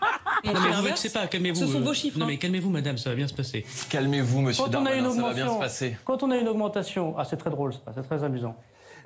[0.43, 1.55] Non, mais vous vexez pas, calmez-vous.
[1.61, 2.29] Ce sont euh, vos chiffres, Non, hein.
[2.31, 3.67] mais calmez-vous, madame, ça va bien se passer.
[3.91, 5.97] Calmez-vous, monsieur Quand on a une Darmanin, ça va bien se augmentation, passer.
[6.03, 8.57] quand on a une augmentation, ah c'est très drôle, c'est très amusant.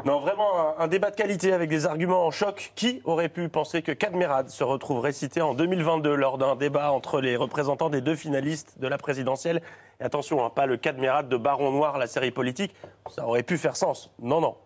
[0.05, 2.72] Non, vraiment un, un débat de qualité avec des arguments en choc.
[2.74, 7.20] Qui aurait pu penser que Cadmerade se retrouverait cité en 2022 lors d'un débat entre
[7.20, 9.62] les représentants des deux finalistes de la présidentielle?
[10.00, 12.74] Et attention, hein, pas le Cadmerade de Baron Noir, la série politique.
[13.09, 14.11] Ça aurait pu faire sens.
[14.20, 14.57] Non, non.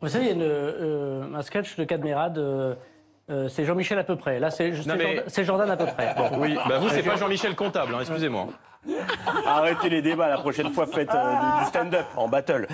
[0.00, 2.74] Vous savez, il y a une, euh, un sketch de Cadmerade, euh,
[3.30, 4.38] euh, c'est Jean-Michel à peu près.
[4.38, 6.14] Là, c'est mais- Jordan, à peu près.
[6.16, 6.38] Bon.
[6.38, 8.46] Oui, bah vous, c'est pas Jean-Michel Comptable, hein, excusez-moi.
[9.46, 12.66] Arrêtez les débats, la prochaine fois faites euh, du, du stand-up en battle.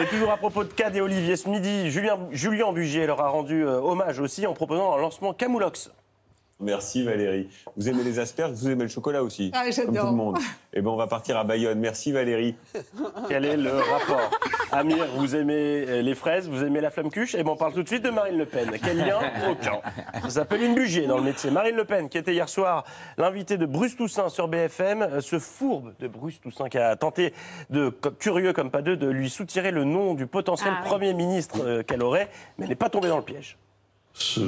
[0.00, 3.28] Et toujours à propos de Cad et Olivier ce midi, Julien, Julien Bugier leur a
[3.28, 5.90] rendu euh, hommage aussi en proposant un lancement Camoulox.
[6.60, 7.48] Merci Valérie.
[7.76, 9.50] Vous aimez les asperges, vous aimez le chocolat aussi.
[9.54, 9.86] Ah, j'adore.
[9.86, 10.38] Comme tout le monde.
[10.72, 11.80] Eh ben on va partir à Bayonne.
[11.80, 12.54] Merci Valérie.
[13.28, 14.30] Quel est le rapport?
[14.70, 17.34] Amir, vous aimez euh, les fraises, vous aimez la flamme cuche?
[17.34, 18.70] Et ben on parle tout de suite de Marine Le Pen.
[18.82, 19.18] Quel lien
[19.50, 19.80] Aucun.
[20.22, 21.50] Ça s'appelle une bugier dans le métier.
[21.50, 22.84] Marine Le Pen, qui était hier soir
[23.16, 27.32] l'invité de Bruce Toussaint sur BFM, euh, ce fourbe de Bruce Toussaint qui a tenté,
[27.70, 27.88] de,
[28.18, 30.88] curieux comme pas deux, de lui soutirer le nom du potentiel Ah oui.
[30.88, 33.58] Premier ministre euh, qu'elle aurait, mais elle n'est pas tombée dans le piège.
[34.12, 34.40] Ce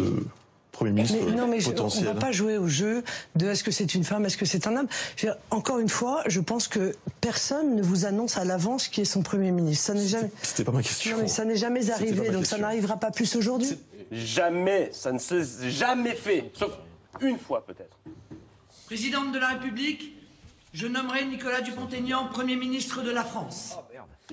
[0.85, 3.03] Premier ministre Mais non, mais je- on ne va pas jouer au jeu
[3.37, 4.89] de est-ce que c'est une femme, est-ce que c'est un homme.
[5.18, 9.05] Dire, encore une fois, je pense que personne ne vous annonce à l'avance qui est
[9.05, 9.87] son Premier ministre.
[9.87, 10.30] Ça n'est jamais.
[10.43, 11.16] C'était pas ma question.
[11.16, 13.78] Non, mais ça n'est jamais arrivé, donc ça n'arrivera pas plus aujourd'hui.
[14.11, 16.72] Jamais, ça ne s'est jamais fait, sauf
[17.20, 17.97] une fois peut-être.
[18.87, 20.12] Présidente de la République,
[20.74, 23.76] je nommerai Nicolas Dupont-Aignan Premier ministre de la France.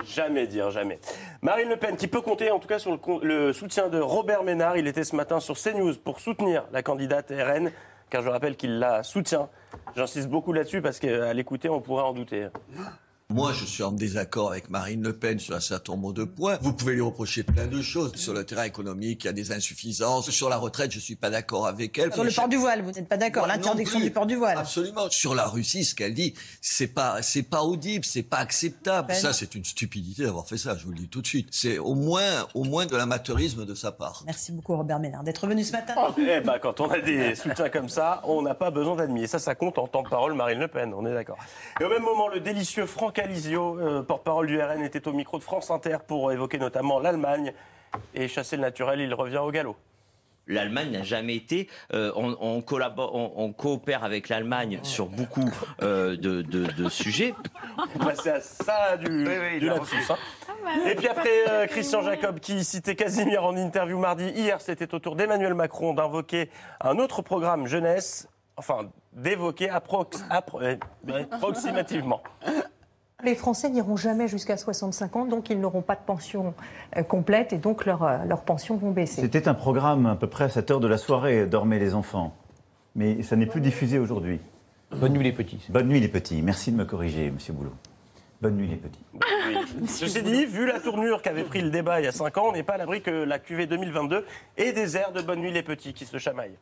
[0.06, 1.00] Jamais dire jamais.
[1.42, 4.78] Marine Le Pen, qui peut compter en tout cas sur le, soutien de Robert Ménard,
[4.78, 7.72] il était ce matin sur CNews pour soutenir la candidate RN,
[8.10, 9.50] car je rappelle qu'il la soutient.
[9.96, 12.48] J'insiste beaucoup là-dessus parce qu'à l'écouter, on pourrait en douter.
[13.32, 16.58] Moi, je suis en désaccord avec Marine Le Pen sur un certain nombre de points.
[16.64, 18.16] Vous pouvez lui reprocher plein de choses.
[18.16, 20.32] Sur le terrain économique, il y a des insuffisances.
[20.32, 22.12] Sur la retraite, je suis pas d'accord avec elle.
[22.12, 24.58] Sur le port du voile, vous n'êtes pas d'accord L'interdiction du port du voile.
[24.58, 25.12] Absolument.
[25.12, 29.10] Sur la Russie, ce qu'elle dit, c'est pas, c'est pas audible, c'est pas acceptable.
[29.10, 30.76] Ben ça, c'est une stupidité d'avoir fait ça.
[30.76, 31.50] Je vous le dis tout de suite.
[31.52, 34.24] C'est au moins, au moins de l'amateurisme de sa part.
[34.26, 35.94] Merci beaucoup Robert Ménard d'être venu ce matin.
[36.18, 39.28] Eh ben, quand on a des soutiens comme ça, on n'a pas besoin d'admirer.
[39.28, 41.38] Ça, ça compte en tant que parole Marine Le Pen, on est d'accord.
[41.80, 45.38] Et au même moment, le délicieux Franck Alizio, euh, porte-parole du RN, était au micro
[45.38, 47.54] de France Inter pour évoquer notamment l'Allemagne.
[48.14, 49.76] Et chasser le naturel, il revient au galop.
[50.48, 51.68] L'Allemagne n'a jamais été.
[51.94, 55.48] euh, on, on collabore, on, on coopère avec l'Allemagne sur beaucoup
[55.84, 57.36] euh, de, de- de sujets.
[57.96, 59.26] On passait à ça du,
[59.60, 60.16] du lapsus, hein.
[60.88, 64.28] Et puis après, euh, Christian Jacob qui citait Casimir en interview mardi.
[64.30, 66.50] Hier, c'était au tour d'Emmanuel Macron d'invoquer
[66.82, 70.76] un autre programme jeunesse, enfin, d'évoquer approx- appro- euh,
[71.32, 72.22] approximativement.
[73.24, 76.54] Les Français n'iront jamais jusqu'à 65 ans, donc ils n'auront pas de pension
[76.96, 79.22] euh, complète et donc leurs euh, leurs pensions vont baisser.
[79.22, 82.34] C'était un programme à peu près à cette heure de la soirée, Dormez les enfants.
[82.96, 84.40] Mais ça n'est plus diffusé aujourd'hui.
[84.92, 85.66] Bonne nuit les petits.
[85.70, 86.42] Bonne nuit les petits.
[86.42, 87.74] Merci de me corriger, Monsieur Boulot.
[88.42, 89.04] Bonne nuit les petits.
[89.86, 92.52] Ceci dit, vu la tournure qu'avait pris le débat il y a 5 ans, on
[92.54, 94.26] n'est pas à l'abri que la QV 2022
[94.58, 96.58] ait des airs de Bonne nuit les petits qui se chamaillent.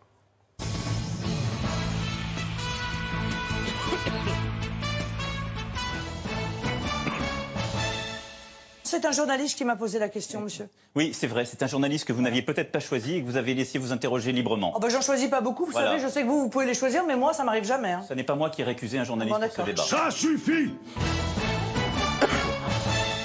[8.88, 10.70] C'est un journaliste qui m'a posé la question, monsieur.
[10.96, 13.36] Oui, c'est vrai, c'est un journaliste que vous n'aviez peut-être pas choisi et que vous
[13.36, 14.72] avez laissé vous interroger librement.
[14.76, 15.90] Oh, bah, J'en choisis pas beaucoup, vous Voilà.
[15.92, 17.92] savez, je sais que vous, vous pouvez les choisir, mais moi, ça m'arrive jamais.
[17.92, 18.02] hein.
[18.08, 19.84] Ce n'est pas moi qui ai récusé un journaliste Bon, pour ce débat.
[19.92, 20.12] d'accord.
[20.14, 20.74] suffit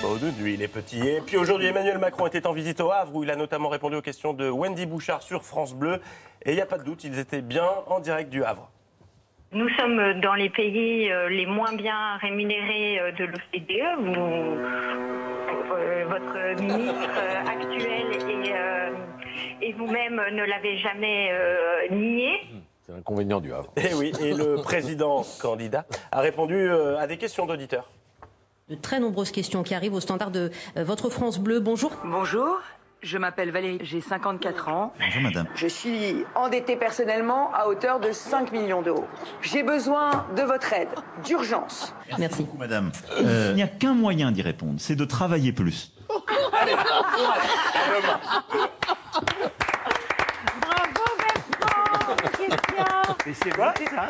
[0.02, 0.98] Bonne nuit les petits.
[1.00, 3.96] Et puis aujourd'hui, Emmanuel Macron était en visite au Havre où il a notamment répondu
[3.96, 6.00] aux questions de Wendy Bouchard sur France Bleu.
[6.44, 8.68] Et il n'y a pas de doute, ils étaient bien en direct du Havre.
[9.52, 13.98] Nous sommes dans les pays euh, les moins bien rémunérés euh, de l'OCDE.
[14.00, 14.58] Vous-
[15.74, 17.10] euh, votre ministre
[17.46, 18.06] actuel
[19.60, 22.40] et, et vous-même ne l'avez jamais euh, nié.
[22.82, 23.70] C'est l'inconvénient du Havre.
[23.76, 27.90] Et Eh oui, et le président candidat a répondu à des questions d'auditeurs.
[28.68, 31.60] De très nombreuses questions qui arrivent au standard de votre France Bleu.
[31.60, 31.92] Bonjour.
[32.04, 32.58] Bonjour,
[33.02, 34.92] je m'appelle Valérie, j'ai 54 ans.
[35.00, 35.46] Bonjour madame.
[35.54, 39.06] Je suis endettée personnellement à hauteur de 5 millions d'euros.
[39.40, 40.88] J'ai besoin de votre aide,
[41.24, 41.94] d'urgence.
[42.18, 42.42] Merci.
[42.42, 42.92] beaucoup, madame.
[43.18, 45.92] Euh, il n'y a qu'un moyen d'y répondre, c'est de travailler plus.
[50.60, 54.08] Bravo Bertrand Christian Mais c'est vrai, ça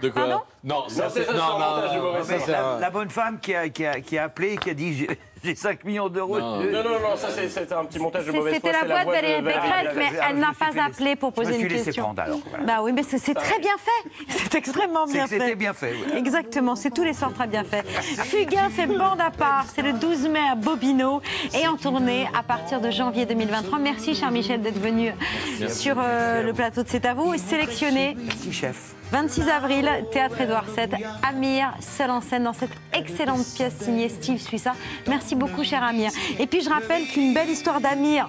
[0.00, 1.26] De quoi Non, ça c'est.
[1.32, 4.70] Non, non, non, c'est la, bonne femme qui a, qui a- qui a appelé, qui
[4.70, 5.06] a dit
[5.44, 6.38] j'ai- j'ai 5 millions d'euros.
[6.38, 6.58] Non.
[6.58, 8.70] Non, non, non, ça c'est- un petit montage de mauvaise foi.
[8.72, 11.54] C'était la voix de Valérie Pécresse, mais elle n'a pas appelé pour je me poser
[11.58, 12.04] suis une laissé question.
[12.04, 12.64] prendre, alors, voilà.
[12.64, 14.10] Bah oui, mais c'est très bien fait.
[14.50, 15.38] C'est extrêmement bien fait.
[15.38, 16.16] c'était bien fait, oui.
[16.18, 17.82] Exactement, c'est tous les soirs très bien fait.
[18.24, 21.20] Fugain fait bande à part, c'est le 12 mai à Bobino
[21.54, 23.78] et en tournée à partir de janvier 2023.
[23.78, 25.12] Merci, cher Michel, d'être venu
[25.60, 25.78] Merci.
[25.82, 28.16] sur euh, le plateau de C'est à vous et sélectionné.
[28.18, 28.94] Merci, chef.
[29.10, 34.38] 26 avril, Théâtre Édouard VII, Amir, seul en scène dans cette excellente pièce signée Steve
[34.38, 34.74] Suissa.
[35.08, 36.10] Merci beaucoup, cher Amir.
[36.38, 38.28] Et puis je rappelle qu'une belle histoire d'Amir,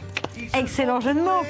[0.53, 1.43] excellent jeu de mots,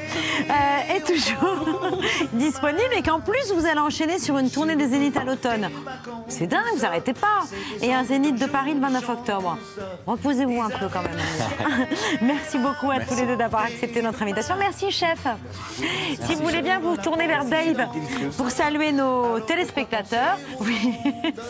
[0.49, 1.89] euh, est toujours
[2.33, 5.69] disponible et qu'en plus vous allez enchaîner sur une tournée des Zéniths à l'automne.
[6.27, 7.43] C'est dingue, vous arrêtez pas.
[7.81, 9.57] Et un Zénith de Paris le 29 octobre.
[10.05, 11.87] Reposez-vous un peu quand même.
[12.21, 14.55] Merci beaucoup à tous les deux d'avoir accepté notre invitation.
[14.57, 15.27] Merci, chef.
[16.25, 17.87] Si vous voulez bien vous tourner vers Dave
[18.37, 20.37] pour saluer nos téléspectateurs.
[20.61, 20.93] Oui,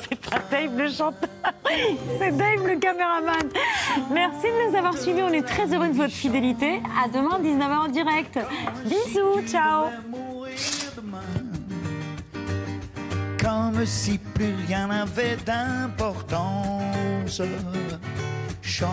[0.07, 1.29] c'est pas Dave le chanteur,
[2.19, 3.49] c'est Dave le caméraman.
[4.11, 5.21] Merci de nous avoir suivis.
[5.23, 6.81] On est très heureux de votre fidélité.
[7.03, 7.07] À
[7.37, 8.39] demain, 19h en direct.
[8.85, 9.89] Bisous, ciao.
[13.41, 17.41] Comme si plus rien n'avait d'importance.
[18.61, 18.89] Chante.